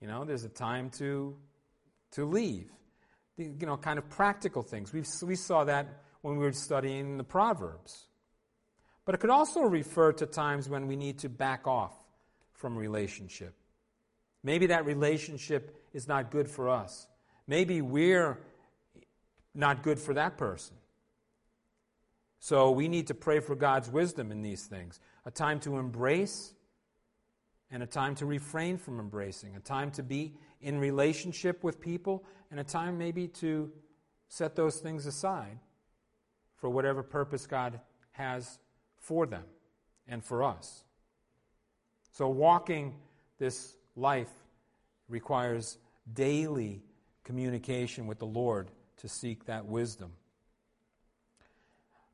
You 0.00 0.08
know, 0.08 0.24
there's 0.24 0.44
a 0.44 0.48
time 0.48 0.90
to, 0.98 1.36
to 2.12 2.24
leave. 2.24 2.70
The, 3.36 3.44
you 3.44 3.66
know, 3.66 3.76
kind 3.76 3.98
of 3.98 4.08
practical 4.08 4.62
things. 4.62 4.92
we 4.92 5.02
we 5.26 5.34
saw 5.34 5.64
that 5.64 6.03
when 6.24 6.38
we 6.38 6.44
were 6.46 6.52
studying 6.52 7.18
the 7.18 7.22
Proverbs. 7.22 8.06
But 9.04 9.14
it 9.14 9.18
could 9.18 9.28
also 9.28 9.60
refer 9.60 10.10
to 10.14 10.24
times 10.24 10.70
when 10.70 10.86
we 10.86 10.96
need 10.96 11.18
to 11.18 11.28
back 11.28 11.66
off 11.66 11.92
from 12.54 12.78
relationship. 12.78 13.52
Maybe 14.42 14.68
that 14.68 14.86
relationship 14.86 15.76
is 15.92 16.08
not 16.08 16.30
good 16.30 16.48
for 16.48 16.70
us. 16.70 17.08
Maybe 17.46 17.82
we're 17.82 18.38
not 19.54 19.82
good 19.82 19.98
for 19.98 20.14
that 20.14 20.38
person. 20.38 20.76
So 22.40 22.70
we 22.70 22.88
need 22.88 23.08
to 23.08 23.14
pray 23.14 23.40
for 23.40 23.54
God's 23.54 23.90
wisdom 23.90 24.32
in 24.32 24.40
these 24.40 24.64
things. 24.64 25.00
A 25.26 25.30
time 25.30 25.60
to 25.60 25.76
embrace 25.76 26.54
and 27.70 27.82
a 27.82 27.86
time 27.86 28.14
to 28.14 28.24
refrain 28.24 28.78
from 28.78 28.98
embracing. 28.98 29.56
A 29.56 29.60
time 29.60 29.90
to 29.90 30.02
be 30.02 30.32
in 30.62 30.78
relationship 30.78 31.62
with 31.62 31.82
people 31.82 32.24
and 32.50 32.58
a 32.58 32.64
time 32.64 32.96
maybe 32.96 33.28
to 33.28 33.70
set 34.28 34.56
those 34.56 34.78
things 34.78 35.04
aside 35.04 35.58
for 36.64 36.70
whatever 36.70 37.02
purpose 37.02 37.46
God 37.46 37.78
has 38.12 38.58
for 38.96 39.26
them 39.26 39.44
and 40.08 40.24
for 40.24 40.42
us. 40.42 40.82
So 42.12 42.26
walking 42.30 42.94
this 43.38 43.74
life 43.96 44.30
requires 45.10 45.76
daily 46.14 46.80
communication 47.22 48.06
with 48.06 48.18
the 48.18 48.24
Lord 48.24 48.70
to 48.96 49.10
seek 49.10 49.44
that 49.44 49.66
wisdom. 49.66 50.12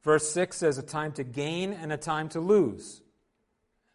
Verse 0.03 0.29
6 0.33 0.57
says, 0.57 0.79
A 0.79 0.83
time 0.83 1.13
to 1.13 1.23
gain 1.23 1.73
and 1.73 1.93
a 1.93 1.97
time 1.97 2.29
to 2.31 2.41
lose. 2.41 3.03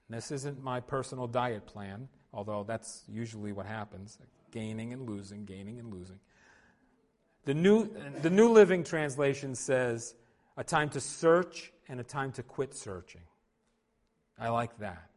this 0.10 0.32
isn't 0.32 0.64
my 0.64 0.80
personal 0.80 1.28
diet 1.28 1.66
plan, 1.66 2.08
although 2.34 2.64
that's 2.64 3.04
usually 3.10 3.52
what 3.52 3.66
happens 3.66 4.18
gaining 4.52 4.94
and 4.94 5.06
losing, 5.06 5.44
gaining 5.44 5.80
and 5.80 5.94
losing. 5.94 6.22
The 7.44 7.54
New, 7.54 7.90
the 8.22 8.30
New 8.30 8.54
Living 8.54 8.86
Translation 8.86 9.54
says, 9.54 10.16
A 10.58 10.64
time 10.64 10.90
to 10.90 11.00
search 11.00 11.72
and 11.88 12.00
a 12.00 12.04
time 12.04 12.32
to 12.34 12.44
quit 12.44 12.74
searching. 12.76 13.22
I 14.40 14.50
like 14.50 14.78
that. 14.80 15.10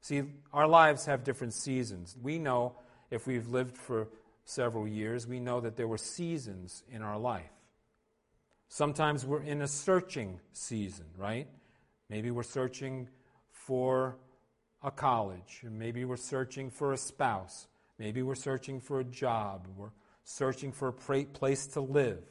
See, 0.00 0.22
our 0.52 0.68
lives 0.68 1.06
have 1.06 1.24
different 1.24 1.54
seasons. 1.54 2.16
We 2.20 2.38
know 2.38 2.76
if 3.10 3.26
we've 3.26 3.48
lived 3.48 3.76
for 3.76 4.08
several 4.44 4.86
years, 4.86 5.26
we 5.26 5.40
know 5.40 5.60
that 5.60 5.76
there 5.76 5.88
were 5.88 5.98
seasons 5.98 6.84
in 6.88 7.02
our 7.02 7.18
life. 7.18 7.50
Sometimes 8.68 9.24
we're 9.24 9.42
in 9.42 9.62
a 9.62 9.68
searching 9.68 10.40
season, 10.52 11.06
right? 11.16 11.48
Maybe 12.08 12.30
we're 12.30 12.42
searching 12.42 13.08
for 13.50 14.16
a 14.82 14.90
college, 14.90 15.62
maybe 15.64 16.04
we're 16.04 16.16
searching 16.16 16.70
for 16.70 16.92
a 16.92 16.96
spouse, 16.96 17.66
maybe 17.98 18.22
we're 18.22 18.34
searching 18.34 18.80
for 18.80 19.00
a 19.00 19.04
job, 19.04 19.66
we're 19.76 19.90
searching 20.22 20.70
for 20.70 20.88
a 20.88 20.92
place 21.24 21.66
to 21.68 21.80
live, 21.80 22.22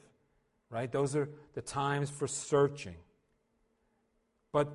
right? 0.70 0.92
Those 0.92 1.16
are 1.16 1.30
the 1.54 1.62
times 1.62 2.10
for 2.10 2.28
searching. 2.28 2.96
But 4.52 4.70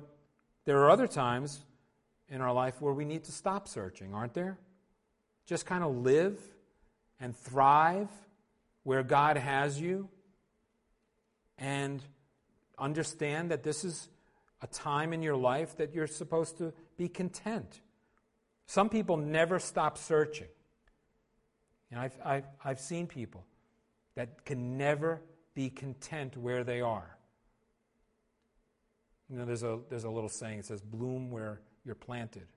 there 0.65 0.77
are 0.79 0.89
other 0.89 1.07
times 1.07 1.65
in 2.29 2.41
our 2.41 2.53
life 2.53 2.81
where 2.81 2.93
we 2.93 3.05
need 3.05 3.25
to 3.25 3.31
stop 3.31 3.67
searching, 3.67 4.13
aren't 4.13 4.33
there? 4.33 4.57
Just 5.45 5.65
kind 5.65 5.83
of 5.83 5.97
live 5.97 6.39
and 7.19 7.35
thrive 7.35 8.09
where 8.83 9.03
God 9.03 9.37
has 9.37 9.79
you 9.79 10.09
and 11.57 12.01
understand 12.77 13.51
that 13.51 13.63
this 13.63 13.83
is 13.83 14.09
a 14.61 14.67
time 14.67 15.13
in 15.13 15.21
your 15.21 15.35
life 15.35 15.77
that 15.77 15.93
you're 15.93 16.07
supposed 16.07 16.57
to 16.57 16.73
be 16.97 17.07
content. 17.07 17.81
Some 18.65 18.89
people 18.89 19.17
never 19.17 19.59
stop 19.59 19.97
searching. 19.97 20.47
And 21.91 21.99
I've, 21.99 22.17
I've, 22.23 22.45
I've 22.63 22.79
seen 22.79 23.07
people 23.07 23.45
that 24.15 24.45
can 24.45 24.77
never 24.77 25.21
be 25.53 25.69
content 25.69 26.37
where 26.37 26.63
they 26.63 26.81
are. 26.81 27.17
You 29.29 29.37
know, 29.37 29.45
there's 29.45 29.63
a, 29.63 29.79
there's 29.89 30.03
a 30.03 30.09
little 30.09 30.29
saying, 30.29 30.59
it 30.59 30.65
says, 30.65 30.81
bloom 30.81 31.31
where 31.31 31.61
you're 31.85 31.95
planted. 31.95 32.47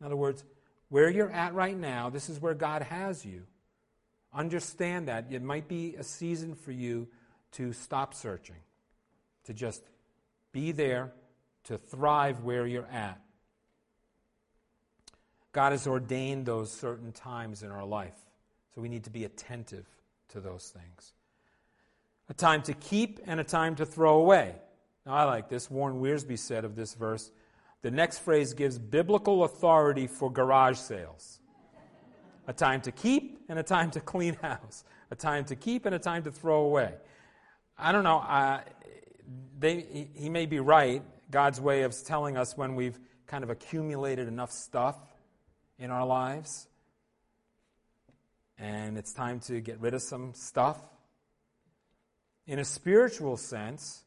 In 0.00 0.06
other 0.06 0.16
words, 0.16 0.44
where 0.88 1.08
you're 1.08 1.30
at 1.30 1.54
right 1.54 1.76
now, 1.76 2.10
this 2.10 2.28
is 2.28 2.40
where 2.40 2.54
God 2.54 2.82
has 2.82 3.24
you. 3.24 3.44
Understand 4.32 5.08
that. 5.08 5.26
It 5.30 5.42
might 5.42 5.68
be 5.68 5.94
a 5.96 6.02
season 6.02 6.54
for 6.54 6.72
you 6.72 7.08
to 7.52 7.72
stop 7.72 8.14
searching, 8.14 8.56
to 9.44 9.54
just 9.54 9.82
be 10.52 10.72
there, 10.72 11.12
to 11.64 11.78
thrive 11.78 12.42
where 12.42 12.66
you're 12.66 12.86
at. 12.86 13.20
God 15.52 15.72
has 15.72 15.86
ordained 15.86 16.46
those 16.46 16.70
certain 16.70 17.12
times 17.12 17.62
in 17.62 17.70
our 17.70 17.84
life, 17.84 18.16
so 18.74 18.80
we 18.80 18.88
need 18.88 19.04
to 19.04 19.10
be 19.10 19.24
attentive 19.24 19.86
to 20.30 20.40
those 20.40 20.68
things. 20.68 21.12
A 22.28 22.34
time 22.34 22.62
to 22.62 22.74
keep 22.74 23.20
and 23.26 23.40
a 23.40 23.44
time 23.44 23.74
to 23.76 23.86
throw 23.86 24.20
away. 24.20 24.54
Now, 25.06 25.14
I 25.14 25.24
like 25.24 25.48
this. 25.48 25.70
Warren 25.70 26.00
Wiersbe 26.00 26.38
said 26.38 26.64
of 26.64 26.76
this 26.76 26.94
verse 26.94 27.30
the 27.80 27.90
next 27.90 28.18
phrase 28.18 28.54
gives 28.54 28.78
biblical 28.78 29.44
authority 29.44 30.08
for 30.08 30.32
garage 30.32 30.78
sales 30.78 31.38
a 32.48 32.52
time 32.52 32.80
to 32.80 32.90
keep 32.90 33.44
and 33.48 33.58
a 33.58 33.62
time 33.62 33.90
to 33.92 34.00
clean 34.00 34.34
house, 34.42 34.82
a 35.10 35.14
time 35.14 35.44
to 35.44 35.54
keep 35.54 35.86
and 35.86 35.94
a 35.94 35.98
time 35.98 36.24
to 36.24 36.32
throw 36.32 36.62
away. 36.62 36.94
I 37.76 37.92
don't 37.92 38.04
know. 38.04 38.18
Uh, 38.18 38.62
they, 39.58 40.08
he 40.14 40.30
may 40.30 40.46
be 40.46 40.58
right. 40.58 41.02
God's 41.30 41.60
way 41.60 41.82
of 41.82 41.94
telling 42.04 42.36
us 42.36 42.56
when 42.56 42.74
we've 42.74 42.98
kind 43.26 43.44
of 43.44 43.50
accumulated 43.50 44.26
enough 44.26 44.50
stuff 44.50 44.96
in 45.78 45.90
our 45.90 46.06
lives 46.06 46.66
and 48.58 48.98
it's 48.98 49.12
time 49.12 49.38
to 49.40 49.60
get 49.60 49.78
rid 49.78 49.94
of 49.94 50.02
some 50.02 50.32
stuff. 50.34 50.80
In 52.48 52.58
a 52.58 52.64
spiritual 52.64 53.36
sense, 53.36 54.02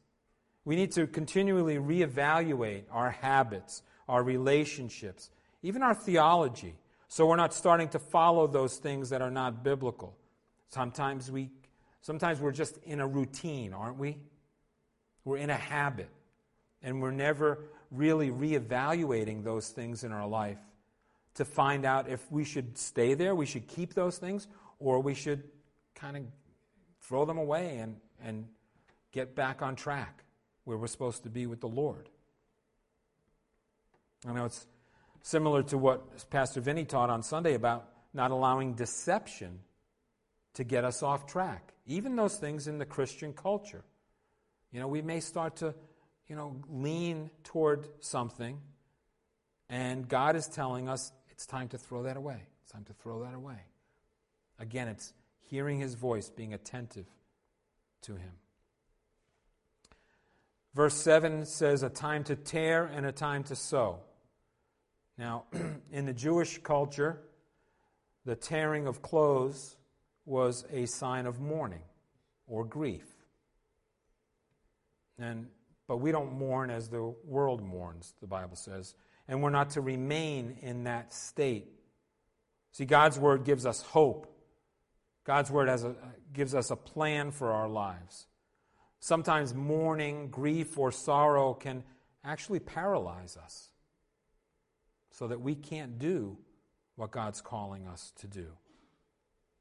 we 0.64 0.74
need 0.74 0.90
to 0.92 1.06
continually 1.06 1.76
reevaluate 1.76 2.82
our 2.90 3.10
habits, 3.10 3.82
our 4.08 4.22
relationships, 4.22 5.30
even 5.62 5.82
our 5.82 5.94
theology, 5.94 6.74
so 7.06 7.24
we're 7.26 7.36
not 7.36 7.54
starting 7.54 7.88
to 7.90 8.00
follow 8.00 8.48
those 8.48 8.78
things 8.78 9.10
that 9.10 9.22
are 9.22 9.30
not 9.30 9.62
biblical. 9.62 10.16
Sometimes 10.70 11.30
we 11.30 11.50
sometimes 12.00 12.40
we're 12.40 12.50
just 12.52 12.78
in 12.78 13.00
a 13.00 13.06
routine, 13.06 13.72
aren't 13.72 13.98
we? 13.98 14.18
We're 15.24 15.36
in 15.36 15.50
a 15.50 15.56
habit. 15.56 16.08
And 16.82 17.00
we're 17.00 17.12
never 17.12 17.60
really 17.92 18.30
reevaluating 18.30 19.44
those 19.44 19.68
things 19.68 20.02
in 20.02 20.10
our 20.10 20.26
life 20.26 20.58
to 21.34 21.44
find 21.44 21.84
out 21.84 22.08
if 22.08 22.20
we 22.32 22.42
should 22.44 22.76
stay 22.76 23.14
there, 23.14 23.36
we 23.36 23.46
should 23.46 23.68
keep 23.68 23.94
those 23.94 24.18
things, 24.18 24.48
or 24.80 25.00
we 25.00 25.14
should 25.14 25.44
kind 25.94 26.16
of 26.16 26.24
throw 27.02 27.24
them 27.24 27.38
away 27.38 27.76
and, 27.78 27.96
and 28.24 28.46
get 29.12 29.34
back 29.34 29.62
on 29.62 29.76
track 29.76 30.24
where 30.64 30.76
we're 30.76 30.86
supposed 30.86 31.24
to 31.24 31.30
be 31.30 31.46
with 31.46 31.60
the 31.60 31.68
Lord. 31.68 32.08
I 34.26 34.32
know 34.32 34.44
it's 34.44 34.66
similar 35.22 35.62
to 35.64 35.78
what 35.78 36.30
Pastor 36.30 36.60
Vinny 36.60 36.84
taught 36.84 37.10
on 37.10 37.22
Sunday 37.22 37.54
about 37.54 37.88
not 38.14 38.30
allowing 38.30 38.74
deception 38.74 39.60
to 40.54 40.64
get 40.64 40.84
us 40.84 41.02
off 41.02 41.26
track. 41.26 41.72
Even 41.86 42.14
those 42.14 42.36
things 42.36 42.68
in 42.68 42.78
the 42.78 42.84
Christian 42.84 43.32
culture. 43.32 43.82
You 44.70 44.80
know, 44.80 44.88
we 44.88 45.02
may 45.02 45.20
start 45.20 45.56
to, 45.56 45.74
you 46.28 46.36
know, 46.36 46.56
lean 46.68 47.30
toward 47.44 47.88
something, 48.00 48.58
and 49.68 50.08
God 50.08 50.36
is 50.36 50.46
telling 50.46 50.88
us 50.88 51.12
it's 51.30 51.46
time 51.46 51.68
to 51.68 51.78
throw 51.78 52.04
that 52.04 52.16
away. 52.16 52.40
It's 52.62 52.72
time 52.72 52.84
to 52.84 52.92
throw 52.92 53.24
that 53.24 53.34
away. 53.34 53.58
Again, 54.58 54.88
it's 54.88 55.12
hearing 55.40 55.80
His 55.80 55.94
voice, 55.94 56.30
being 56.30 56.54
attentive 56.54 57.06
to 58.02 58.12
Him. 58.12 58.32
Verse 60.74 60.94
7 60.94 61.44
says, 61.44 61.82
A 61.82 61.90
time 61.90 62.24
to 62.24 62.36
tear 62.36 62.84
and 62.84 63.04
a 63.04 63.12
time 63.12 63.44
to 63.44 63.56
sew. 63.56 63.98
Now, 65.18 65.44
in 65.92 66.06
the 66.06 66.14
Jewish 66.14 66.58
culture, 66.58 67.20
the 68.24 68.36
tearing 68.36 68.86
of 68.86 69.02
clothes 69.02 69.76
was 70.24 70.64
a 70.72 70.86
sign 70.86 71.26
of 71.26 71.40
mourning 71.40 71.82
or 72.46 72.64
grief. 72.64 73.04
And, 75.18 75.46
but 75.86 75.98
we 75.98 76.12
don't 76.12 76.32
mourn 76.32 76.70
as 76.70 76.88
the 76.88 77.14
world 77.24 77.62
mourns, 77.62 78.14
the 78.20 78.26
Bible 78.26 78.56
says. 78.56 78.94
and 79.28 79.42
we're 79.42 79.50
not 79.50 79.70
to 79.70 79.80
remain 79.80 80.56
in 80.62 80.84
that 80.84 81.12
state. 81.12 81.68
See, 82.72 82.84
God's 82.86 83.18
Word 83.18 83.44
gives 83.44 83.66
us 83.66 83.82
hope. 83.82 84.31
God's 85.24 85.50
Word 85.50 85.68
a, 85.68 85.94
gives 86.32 86.54
us 86.54 86.70
a 86.70 86.76
plan 86.76 87.30
for 87.30 87.52
our 87.52 87.68
lives. 87.68 88.26
Sometimes 89.00 89.54
mourning, 89.54 90.28
grief, 90.28 90.78
or 90.78 90.92
sorrow 90.92 91.54
can 91.54 91.82
actually 92.24 92.60
paralyze 92.60 93.36
us 93.36 93.68
so 95.10 95.28
that 95.28 95.40
we 95.40 95.54
can't 95.54 95.98
do 95.98 96.36
what 96.96 97.10
God's 97.10 97.40
calling 97.40 97.86
us 97.86 98.12
to 98.20 98.26
do. 98.26 98.46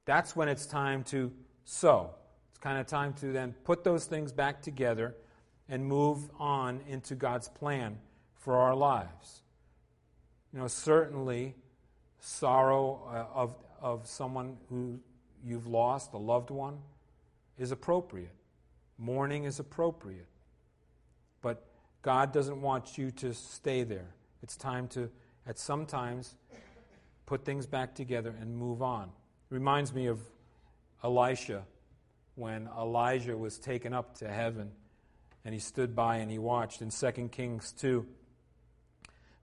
That's 0.06 0.36
when 0.36 0.48
it's 0.48 0.66
time 0.66 1.04
to 1.06 1.32
sew. 1.64 2.12
It's 2.50 2.60
kind 2.60 2.78
of 2.78 2.88
time 2.88 3.14
to 3.16 3.28
then 3.28 3.54
put 3.64 3.84
those 3.84 4.06
things 4.06 4.32
back 4.32 4.62
together 4.62 5.16
and 5.70 5.86
move 5.86 6.30
on 6.40 6.82
into 6.88 7.16
God's 7.16 7.48
plan 7.48 7.98
for 8.34 8.58
our 8.58 8.76
lives. 8.76 9.44
You 10.52 10.60
know, 10.60 10.68
certainly 10.68 11.56
sorrow 12.20 13.08
uh, 13.10 13.40
of, 13.40 13.56
of 13.80 14.08
someone 14.08 14.58
who 14.70 15.00
you've 15.46 15.68
lost, 15.68 16.14
a 16.14 16.18
loved 16.18 16.50
one, 16.50 16.80
is 17.58 17.72
appropriate. 17.72 18.34
Mourning 18.98 19.46
is 19.46 19.60
appropriate. 19.60 20.28
But 21.42 21.66
God 22.02 22.32
doesn't 22.32 22.62
want 22.62 22.98
you 22.98 23.12
to 23.12 23.34
stay 23.34 23.84
there. 23.84 24.14
It's 24.44 24.56
time 24.56 24.88
to, 24.90 25.10
at 25.48 25.60
some 25.60 25.86
times, 25.86 26.36
put 27.26 27.46
things 27.46 27.66
back 27.66 27.96
together 27.96 28.36
and 28.40 28.56
move 28.56 28.82
on. 28.82 29.04
It 29.50 29.54
reminds 29.54 29.94
me 29.94 30.08
of 30.08 30.20
Elisha 31.04 31.64
when 32.36 32.70
Elijah 32.78 33.38
was 33.38 33.58
taken 33.58 33.94
up 33.94 34.18
to 34.20 34.28
heaven 34.28 34.72
and 35.44 35.54
he 35.54 35.60
stood 35.60 35.96
by 35.96 36.18
and 36.18 36.30
he 36.30 36.38
watched. 36.38 36.82
In 36.82 36.90
2 36.90 37.30
Kings 37.32 37.72
2, 37.74 38.06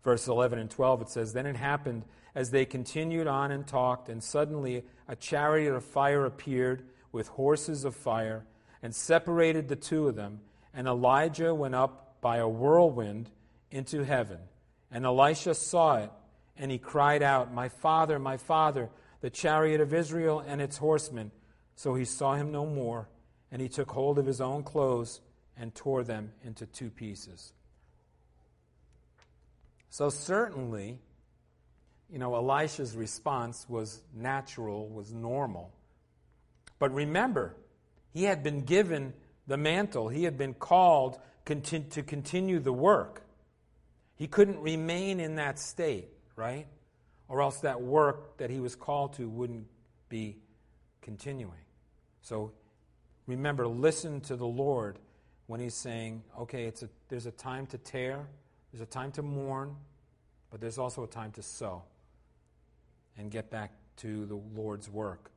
verse 0.04 0.28
11 0.28 0.58
and 0.58 0.70
12, 0.70 1.02
it 1.02 1.08
says, 1.08 1.32
Then 1.32 1.46
it 1.46 1.56
happened 1.56 2.04
as 2.38 2.53
they 2.53 2.64
continued 2.64 3.27
on 3.27 3.51
and 3.51 3.66
talked, 3.66 4.09
and 4.09 4.22
suddenly 4.22 4.85
a 5.09 5.16
chariot 5.16 5.74
of 5.74 5.85
fire 5.85 6.24
appeared 6.24 6.85
with 7.11 7.27
horses 7.27 7.85
of 7.85 7.96
fire 7.96 8.44
and 8.81 8.94
separated 8.94 9.66
the 9.66 9.74
two 9.74 10.07
of 10.07 10.14
them. 10.14 10.38
And 10.72 10.87
Elijah 10.87 11.53
went 11.53 11.74
up 11.74 12.20
by 12.20 12.37
a 12.37 12.46
whirlwind 12.46 13.29
into 13.72 14.05
heaven. 14.05 14.38
And 14.88 15.05
Elisha 15.05 15.53
saw 15.53 15.96
it, 15.96 16.12
and 16.57 16.70
he 16.70 16.79
cried 16.79 17.24
out, 17.24 17.53
My 17.53 17.70
father, 17.70 18.20
my 18.20 18.37
father, 18.37 18.88
the 19.20 19.31
chariot 19.31 19.81
of 19.81 19.92
Israel 19.92 20.38
and 20.38 20.61
its 20.61 20.77
horsemen. 20.77 21.33
So 21.74 21.96
he 21.96 22.05
saw 22.05 22.35
him 22.35 22.53
no 22.53 22.64
more, 22.64 23.09
and 23.51 23.61
he 23.61 23.68
took 23.68 23.90
hold 23.90 24.16
of 24.16 24.27
his 24.27 24.40
own 24.40 24.62
clothes 24.62 25.20
and 25.57 25.74
tore 25.74 26.05
them 26.05 26.31
into 26.44 26.66
two 26.66 26.90
pieces. 26.90 27.53
So, 29.90 30.09
certainly, 30.09 31.01
you 32.11 32.18
know, 32.18 32.35
Elisha's 32.35 32.97
response 32.97 33.66
was 33.68 34.01
natural, 34.14 34.88
was 34.88 35.12
normal. 35.12 35.73
But 36.79 36.92
remember, 36.94 37.55
he 38.12 38.25
had 38.25 38.42
been 38.42 38.62
given 38.62 39.12
the 39.47 39.57
mantle, 39.57 40.09
he 40.09 40.25
had 40.25 40.37
been 40.38 40.55
called 40.55 41.18
to 41.44 42.03
continue 42.03 42.61
the 42.61 42.73
work. 42.73 43.23
He 44.16 44.27
couldn't 44.27 44.61
remain 44.61 45.21
in 45.21 45.37
that 45.37 45.59
state, 45.59 46.09
right? 46.37 46.66
Or 47.29 47.40
else 47.40 47.61
that 47.61 47.81
work 47.81 48.37
that 48.38 48.51
he 48.51 48.61
was 48.61 48.75
called 48.75 49.14
to 49.14 49.29
wouldn't 49.29 49.66
be 50.11 50.37
continuing. 51.01 51.64
So 52.21 52.53
remember, 53.27 53.66
listen 53.66 54.21
to 54.23 54.37
the 54.37 54.47
Lord 54.47 54.99
when 55.47 55.61
he's 55.61 55.75
saying, 55.75 56.23
okay, 56.38 56.64
it's 56.64 56.83
a, 56.83 56.88
there's 57.09 57.25
a 57.25 57.31
time 57.31 57.66
to 57.68 57.79
tear, 57.79 58.27
there's 58.71 58.83
a 58.83 58.90
time 58.90 59.12
to 59.12 59.23
mourn, 59.23 59.75
but 60.51 60.61
there's 60.61 60.79
also 60.79 61.05
a 61.05 61.09
time 61.09 61.33
to 61.33 61.42
sew 61.42 61.83
and 63.18 63.31
get 63.31 63.50
back 63.50 63.72
to 63.96 64.26
the 64.26 64.37
Lord's 64.54 64.88
work. 64.88 65.31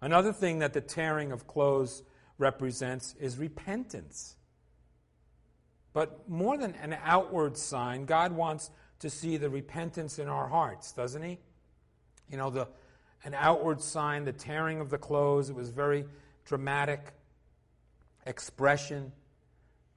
Another 0.00 0.32
thing 0.32 0.60
that 0.60 0.72
the 0.72 0.80
tearing 0.80 1.32
of 1.32 1.46
clothes 1.46 2.02
represents 2.38 3.14
is 3.18 3.38
repentance. 3.38 4.36
But 5.92 6.28
more 6.28 6.56
than 6.56 6.74
an 6.74 6.96
outward 7.02 7.56
sign, 7.56 8.04
God 8.04 8.32
wants 8.32 8.70
to 9.00 9.10
see 9.10 9.36
the 9.36 9.50
repentance 9.50 10.18
in 10.18 10.28
our 10.28 10.46
hearts, 10.46 10.92
doesn't 10.92 11.22
He? 11.22 11.38
You 12.30 12.36
know, 12.36 12.50
the, 12.50 12.68
an 13.24 13.34
outward 13.34 13.80
sign, 13.80 14.24
the 14.24 14.32
tearing 14.32 14.80
of 14.80 14.90
the 14.90 14.98
clothes, 14.98 15.50
it 15.50 15.56
was 15.56 15.70
very 15.70 16.04
dramatic 16.44 17.12
expression 18.26 19.12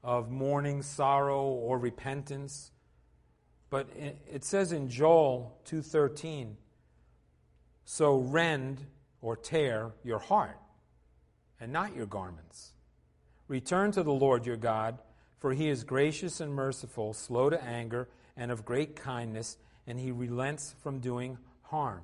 of 0.04 0.32
mourning, 0.32 0.82
sorrow, 0.82 1.44
or 1.44 1.78
repentance. 1.78 2.72
But 3.70 3.90
it 3.96 4.44
says 4.44 4.72
in 4.72 4.90
Joel 4.90 5.60
2:13, 5.66 6.56
"So 7.92 8.20
rend 8.20 8.86
or 9.20 9.36
tear 9.36 9.94
your 10.04 10.20
heart 10.20 10.60
and 11.60 11.74
not 11.74 11.96
your 11.96 12.06
garments. 12.06 12.74
Return 13.48 13.92
to 13.94 14.04
the 14.04 14.14
Lord 14.14 14.46
your 14.46 14.58
God, 14.58 15.00
for 15.40 15.54
he 15.54 15.70
is 15.70 15.84
gracious 15.84 16.40
and 16.40 16.54
merciful, 16.54 17.14
slow 17.14 17.50
to 17.50 17.60
anger, 17.64 18.08
and 18.38 18.52
of 18.52 18.64
great 18.64 18.96
kindness, 18.96 19.58
and 19.88 20.00
he 20.00 20.12
relents 20.12 20.74
from 20.74 21.00
doing 21.00 21.40
harm." 21.64 22.04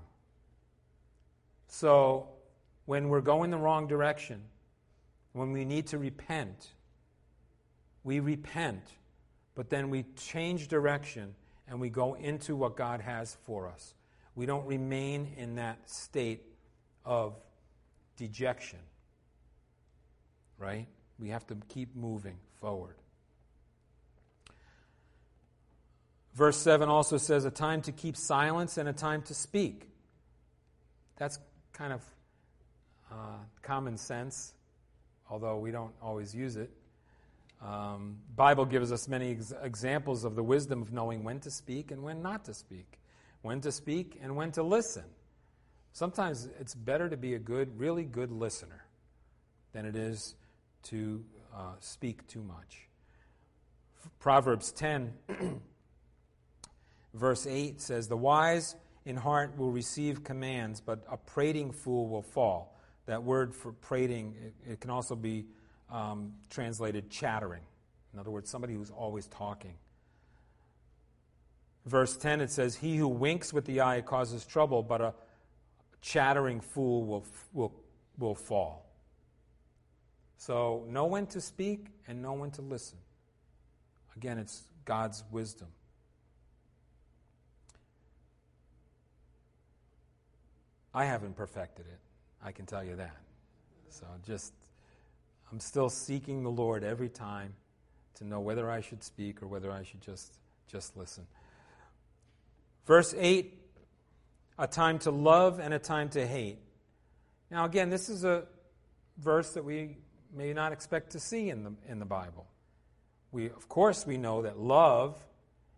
So, 1.68 2.30
when 2.86 3.10
we're 3.10 3.22
going 3.22 3.52
the 3.52 3.60
wrong 3.60 3.86
direction, 3.86 4.50
when 5.34 5.52
we 5.52 5.66
need 5.66 5.86
to 5.90 6.00
repent, 6.00 6.74
we 8.04 8.20
repent, 8.20 8.98
but 9.54 9.70
then 9.70 9.92
we 9.92 10.02
change 10.16 10.68
direction 10.68 11.36
and 11.68 11.80
we 11.80 11.92
go 11.92 12.16
into 12.16 12.56
what 12.56 12.76
God 12.76 13.02
has 13.02 13.36
for 13.36 13.68
us. 13.68 13.94
We 14.36 14.46
don't 14.46 14.66
remain 14.66 15.34
in 15.38 15.56
that 15.56 15.90
state 15.90 16.44
of 17.06 17.36
dejection, 18.18 18.80
right? 20.58 20.88
We 21.20 21.30
have 21.30 21.48
to 21.48 21.58
keep 21.70 21.96
moving 21.96 22.38
forward. 22.60 22.96
Verse 26.34 26.58
7 26.58 26.90
also 26.90 27.18
says 27.18 27.46
a 27.46 27.52
time 27.52 27.82
to 27.84 27.94
keep 27.94 28.18
silence 28.18 28.78
and 28.78 28.90
a 28.90 28.94
time 28.94 29.22
to 29.24 29.34
speak. 29.34 29.90
That's 31.16 31.40
kind 31.72 31.94
of 31.94 32.04
uh, 33.10 33.38
common 33.62 33.98
sense, 33.98 34.54
although 35.30 35.58
we 35.60 35.72
don't 35.72 35.94
always 36.02 36.36
use 36.36 36.58
it. 36.58 36.70
Um, 37.62 38.18
Bible 38.36 38.66
gives 38.66 38.92
us 38.92 39.08
many 39.08 39.32
ex- 39.32 39.54
examples 39.64 40.26
of 40.26 40.36
the 40.36 40.44
wisdom 40.44 40.82
of 40.82 40.92
knowing 40.92 41.24
when 41.24 41.40
to 41.40 41.52
speak 41.52 41.92
and 41.92 42.04
when 42.04 42.22
not 42.22 42.44
to 42.46 42.54
speak, 42.54 43.00
when 43.46 43.62
to 43.62 43.72
speak 43.72 44.18
and 44.24 44.36
when 44.36 44.52
to 44.52 44.64
listen. 44.64 45.04
Sometimes 45.94 46.50
it's 46.60 46.74
better 46.74 47.08
to 47.08 47.16
be 47.16 47.36
a 47.36 47.40
good, 47.40 47.80
really 47.80 48.04
good 48.04 48.32
listener 48.32 48.84
than 49.72 49.86
it 49.86 49.96
is 49.96 50.34
to 50.82 51.24
uh, 51.56 51.74
speak 51.80 52.26
too 52.26 52.42
much. 52.42 52.88
Proverbs 54.18 54.72
10, 54.72 55.14
verse 57.14 57.46
8 57.46 57.80
says, 57.80 58.08
The 58.08 58.18
wise 58.18 58.76
in 59.06 59.16
heart 59.16 59.56
will 59.60 59.72
receive 59.72 60.24
commands, 60.24 60.82
but 60.82 61.04
a 61.08 61.16
prating 61.16 61.72
fool 61.72 62.10
will 62.10 62.24
fall. 62.24 62.76
That 63.06 63.22
word 63.22 63.54
for 63.54 63.74
prating, 63.74 64.34
it, 64.44 64.72
it 64.72 64.80
can 64.80 64.90
also 64.90 65.16
be 65.16 65.46
um, 65.92 66.34
translated 66.50 67.12
chattering. 67.12 67.62
In 68.12 68.20
other 68.20 68.32
words, 68.32 68.50
somebody 68.50 68.74
who's 68.74 68.90
always 68.90 69.28
talking. 69.28 69.76
Verse 71.86 72.18
10, 72.18 72.42
it 72.42 72.52
says, 72.52 72.76
He 72.76 72.98
who 72.98 73.08
winks 73.08 73.54
with 73.54 73.66
the 73.66 73.82
eye 73.82 74.02
causes 74.02 74.46
trouble, 74.46 74.82
but 74.82 75.02
a 75.02 75.14
chattering 76.02 76.60
fool 76.60 77.06
will, 77.06 77.26
will, 77.54 77.74
will 78.18 78.36
fall. 78.36 78.86
So, 80.38 80.86
know 80.90 81.06
when 81.06 81.28
to 81.28 81.42
speak 81.42 81.88
and 82.08 82.22
know 82.22 82.34
when 82.34 82.52
to 82.52 82.62
listen. 82.62 82.98
Again, 84.16 84.38
it's 84.38 84.64
God's 84.86 85.24
wisdom. 85.32 85.68
I 90.94 91.04
haven't 91.04 91.36
perfected 91.36 91.86
it. 91.88 92.00
I 92.42 92.54
can 92.54 92.66
tell 92.66 92.84
you 92.84 92.96
that. 92.96 93.18
So 93.90 94.06
just 94.26 94.54
I'm 95.52 95.60
still 95.60 95.90
seeking 95.90 96.44
the 96.44 96.50
Lord 96.50 96.84
every 96.84 97.10
time 97.10 97.54
to 98.16 98.24
know 98.24 98.40
whether 98.40 98.72
I 98.72 98.82
should 98.82 99.04
speak 99.04 99.44
or 99.44 99.48
whether 99.48 99.72
I 99.72 99.84
should 99.84 100.02
just, 100.02 100.38
just 100.68 100.96
listen. 100.96 101.26
Verse 102.86 103.14
8 103.18 103.56
a 104.58 104.68
time 104.68 105.00
to 105.00 105.12
love 105.12 105.60
and 105.60 105.74
a 105.74 105.80
time 105.80 106.10
to 106.10 106.26
hate. 106.26 106.60
Now, 107.52 107.66
again, 107.66 107.90
this 107.90 108.10
is 108.10 108.24
a 108.24 108.44
verse 109.18 109.52
that 109.54 109.64
we 109.64 109.98
may 110.34 110.54
not 110.54 110.72
expect 110.72 111.12
to 111.12 111.20
see 111.20 111.50
in 111.50 111.64
the, 111.64 111.74
in 111.88 112.00
the 112.00 112.06
Bible. 112.06 112.46
We, 113.32 113.48
of 113.48 113.68
course, 113.68 114.06
we 114.06 114.18
know 114.18 114.44
that 114.44 114.58
love 114.58 115.22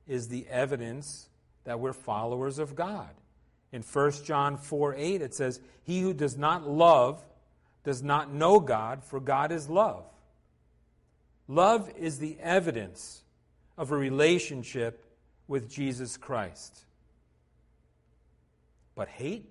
is 0.08 0.28
the 0.28 0.48
evidence 0.48 1.28
that 1.64 1.80
we're 1.80 1.94
followers 1.94 2.60
of 2.60 2.76
God. 2.76 3.10
In 3.72 3.82
1 3.82 4.12
John 4.24 4.58
4 4.58 4.96
8, 4.96 5.22
it 5.22 5.34
says, 5.34 5.60
He 5.84 6.02
who 6.02 6.14
does 6.14 6.38
not 6.38 6.70
love 6.70 7.22
does 7.84 8.02
not 8.02 8.32
know 8.32 8.60
God, 8.60 9.04
for 9.04 9.20
God 9.20 9.52
is 9.52 9.70
love. 9.70 10.06
Love 11.48 11.92
is 11.98 12.20
the 12.20 12.38
evidence 12.40 13.24
of 13.78 13.92
a 13.92 13.98
relationship 13.98 15.04
with 15.48 15.70
Jesus 15.70 16.16
Christ. 16.16 16.86
But 18.98 19.08
hate? 19.10 19.48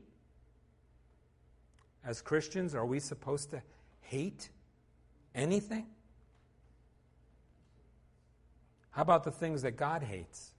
As 2.05 2.21
Christians, 2.21 2.75
are 2.75 2.85
we 2.85 2.99
supposed 2.99 3.51
to 3.51 3.63
hate 4.01 4.51
anything? 5.37 5.87
How 8.91 9.03
about 9.03 9.23
the 9.23 9.31
things 9.31 9.63
that 9.63 9.77
God 9.77 10.03
hates? 10.03 10.53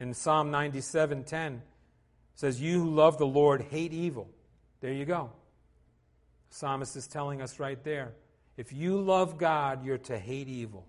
In 0.00 0.14
Psalm 0.14 0.50
97:10 0.50 1.62
says, 2.34 2.62
"You 2.62 2.80
who 2.80 2.90
love 2.90 3.18
the 3.18 3.26
Lord 3.26 3.60
hate 3.60 3.92
evil." 3.92 4.30
There 4.80 4.92
you 4.92 5.04
go. 5.04 5.32
The 6.48 6.54
psalmist 6.54 6.96
is 6.96 7.06
telling 7.06 7.42
us 7.42 7.60
right 7.60 7.82
there. 7.84 8.14
If 8.56 8.72
you 8.72 9.00
love 9.00 9.36
God, 9.36 9.84
you're 9.84 9.98
to 9.98 10.18
hate 10.18 10.48
evil. 10.48 10.88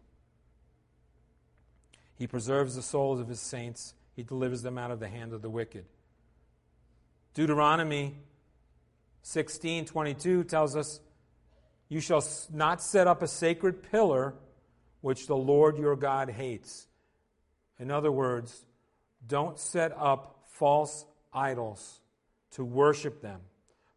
He 2.15 2.27
preserves 2.27 2.75
the 2.75 2.81
souls 2.81 3.19
of 3.19 3.27
his 3.27 3.41
saints. 3.41 3.93
He 4.15 4.23
delivers 4.23 4.61
them 4.61 4.77
out 4.77 4.91
of 4.91 5.01
the 5.01 5.09
hand 5.09 5.33
of 5.33 5.41
the 5.41 5.49
wicked. 5.49 5.85
Deuteronomy 7.37 8.15
16:22 9.21 10.43
tells 10.43 10.75
us, 10.75 10.99
"You 11.87 11.99
shall 11.99 12.23
not 12.49 12.81
set 12.81 13.05
up 13.05 13.21
a 13.21 13.27
sacred 13.27 13.83
pillar 13.83 14.33
which 15.01 15.27
the 15.27 15.37
Lord 15.37 15.77
your 15.77 15.95
God 15.95 16.31
hates." 16.31 16.87
In 17.77 17.91
other 17.91 18.11
words, 18.11 18.65
don't 19.23 19.59
set 19.59 19.91
up 19.95 20.47
false 20.47 21.05
idols 21.31 22.01
to 22.53 22.65
worship 22.65 23.21
them. 23.21 23.47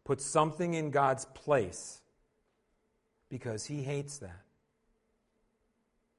Put 0.03 0.21
something 0.21 0.75
in 0.75 0.91
God's 0.91 1.25
place 1.25 2.03
because 3.27 3.65
he 3.65 3.81
hates 3.81 4.19
that. 4.19 4.45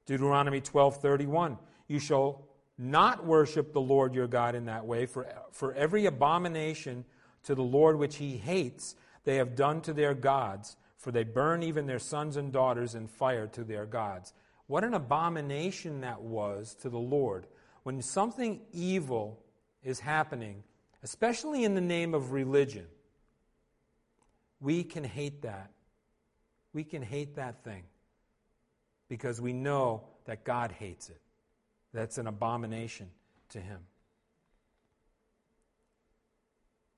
Deuteronomy 0.05 0.59
12:31 0.59 1.57
You 1.87 1.99
shall 1.99 2.49
not 2.77 3.25
worship 3.25 3.71
the 3.71 3.79
Lord 3.79 4.13
your 4.13 4.27
God 4.27 4.55
in 4.55 4.65
that 4.65 4.85
way 4.85 5.05
for 5.05 5.25
for 5.51 5.73
every 5.73 6.05
abomination 6.05 7.05
to 7.43 7.55
the 7.55 7.63
Lord 7.63 7.97
which 7.97 8.17
he 8.17 8.37
hates 8.37 8.95
they 9.23 9.37
have 9.37 9.55
done 9.55 9.81
to 9.81 9.93
their 9.93 10.13
gods 10.13 10.75
for 10.97 11.11
they 11.11 11.23
burn 11.23 11.63
even 11.63 11.85
their 11.85 11.99
sons 11.99 12.37
and 12.37 12.51
daughters 12.51 12.95
in 12.95 13.07
fire 13.07 13.47
to 13.47 13.63
their 13.65 13.85
gods. 13.85 14.33
What 14.67 14.85
an 14.85 14.93
abomination 14.93 16.01
that 16.01 16.21
was 16.21 16.75
to 16.75 16.89
the 16.89 16.97
Lord 16.97 17.45
when 17.83 18.01
something 18.01 18.61
evil 18.71 19.43
is 19.83 19.99
happening, 19.99 20.63
especially 21.03 21.65
in 21.65 21.75
the 21.75 21.81
name 21.81 22.13
of 22.13 22.31
religion, 22.31 22.85
we 24.61 24.83
can 24.83 25.03
hate 25.03 25.41
that. 25.41 25.71
We 26.71 26.85
can 26.85 27.01
hate 27.01 27.35
that 27.35 27.63
thing 27.63 27.83
because 29.09 29.41
we 29.41 29.51
know 29.51 30.03
that 30.25 30.45
God 30.45 30.71
hates 30.71 31.09
it. 31.09 31.19
That's 31.93 32.17
an 32.17 32.27
abomination 32.27 33.09
to 33.49 33.59
him. 33.59 33.79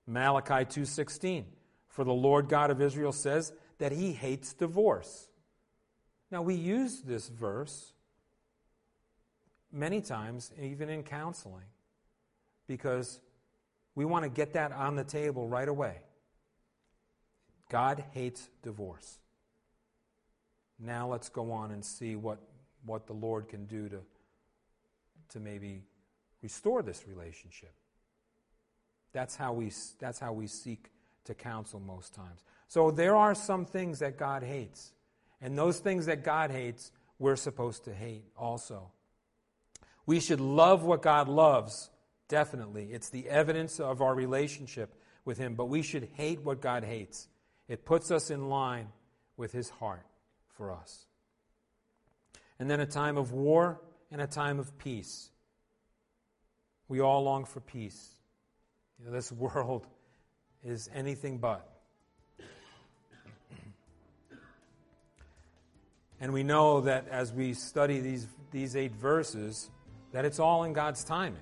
Malachi 0.07 0.65
2:16 0.65 1.45
For 1.87 2.03
the 2.03 2.13
Lord 2.13 2.49
God 2.49 2.69
of 2.69 2.81
Israel 2.81 3.11
says 3.11 3.53
that 3.77 3.91
he 3.91 4.13
hates 4.13 4.53
divorce. 4.53 5.29
Now 6.31 6.41
we 6.41 6.55
use 6.55 7.01
this 7.01 7.29
verse 7.29 7.93
many 9.71 10.01
times, 10.01 10.51
even 10.59 10.89
in 10.89 11.03
counseling, 11.03 11.65
because 12.67 13.19
we 13.93 14.05
want 14.05 14.23
to 14.23 14.29
get 14.29 14.53
that 14.53 14.71
on 14.71 14.95
the 14.95 15.03
table 15.03 15.47
right 15.47 15.67
away. 15.67 15.99
God 17.69 18.03
hates 18.11 18.49
divorce. 18.61 19.19
Now 20.79 21.07
let's 21.07 21.29
go 21.29 21.51
on 21.51 21.71
and 21.71 21.83
see 21.83 22.15
what, 22.15 22.39
what 22.85 23.07
the 23.07 23.13
Lord 23.13 23.47
can 23.47 23.65
do 23.65 23.89
to, 23.89 23.99
to 25.29 25.39
maybe 25.39 25.83
restore 26.41 26.81
this 26.83 27.05
relationship. 27.07 27.73
That's 29.15 29.37
how, 29.37 29.53
we, 29.53 29.71
that's 29.97 30.19
how 30.19 30.33
we 30.33 30.45
seek 30.45 30.91
to 31.23 31.33
counsel 31.33 31.79
most 31.79 32.13
times. 32.13 32.43
So 32.67 32.91
there 32.91 33.15
are 33.15 33.33
some 33.33 33.63
things 33.63 33.99
that 33.99 34.17
God 34.17 34.43
hates. 34.43 34.91
And 35.41 35.57
those 35.57 35.79
things 35.79 36.07
that 36.07 36.25
God 36.25 36.51
hates, 36.51 36.91
we're 37.17 37.37
supposed 37.37 37.85
to 37.85 37.93
hate 37.93 38.25
also. 38.35 38.91
We 40.05 40.19
should 40.19 40.41
love 40.41 40.83
what 40.83 41.01
God 41.01 41.29
loves, 41.29 41.89
definitely. 42.27 42.89
It's 42.91 43.07
the 43.07 43.29
evidence 43.29 43.79
of 43.79 44.01
our 44.01 44.13
relationship 44.13 44.93
with 45.23 45.37
Him. 45.37 45.55
But 45.55 45.67
we 45.67 45.81
should 45.81 46.09
hate 46.15 46.41
what 46.41 46.59
God 46.59 46.83
hates. 46.83 47.29
It 47.69 47.85
puts 47.85 48.11
us 48.11 48.29
in 48.29 48.49
line 48.49 48.89
with 49.37 49.53
His 49.53 49.69
heart 49.69 50.05
for 50.57 50.73
us. 50.73 51.05
And 52.59 52.69
then 52.69 52.81
a 52.81 52.85
time 52.85 53.15
of 53.15 53.31
war 53.31 53.79
and 54.11 54.19
a 54.19 54.27
time 54.27 54.59
of 54.59 54.77
peace. 54.77 55.29
We 56.89 56.99
all 56.99 57.23
long 57.23 57.45
for 57.45 57.61
peace. 57.61 58.14
You 58.99 59.05
know, 59.05 59.11
this 59.11 59.31
world 59.31 59.85
is 60.63 60.89
anything 60.93 61.37
but. 61.37 61.69
And 66.21 66.31
we 66.33 66.43
know 66.43 66.81
that 66.81 67.07
as 67.09 67.33
we 67.33 67.53
study 67.53 67.99
these, 67.99 68.27
these 68.51 68.75
eight 68.75 68.93
verses, 68.95 69.69
that 70.11 70.25
it's 70.25 70.39
all 70.39 70.63
in 70.63 70.73
God's 70.73 71.03
timing. 71.03 71.41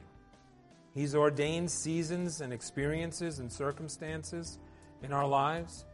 He's 0.95 1.15
ordained 1.15 1.71
seasons 1.71 2.41
and 2.41 2.51
experiences 2.51 3.39
and 3.39 3.51
circumstances 3.51 4.59
in 5.01 5.13
our 5.13 5.27
lives. 5.27 5.85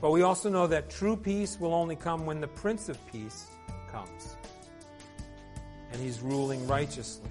But 0.00 0.10
we 0.10 0.22
also 0.22 0.50
know 0.50 0.66
that 0.66 0.90
true 0.90 1.16
peace 1.16 1.58
will 1.58 1.74
only 1.74 1.96
come 1.96 2.26
when 2.26 2.40
the 2.40 2.48
Prince 2.48 2.88
of 2.88 2.98
Peace 3.10 3.46
comes. 3.90 4.36
And 5.92 6.00
he's 6.00 6.20
ruling 6.20 6.66
righteously. 6.66 7.30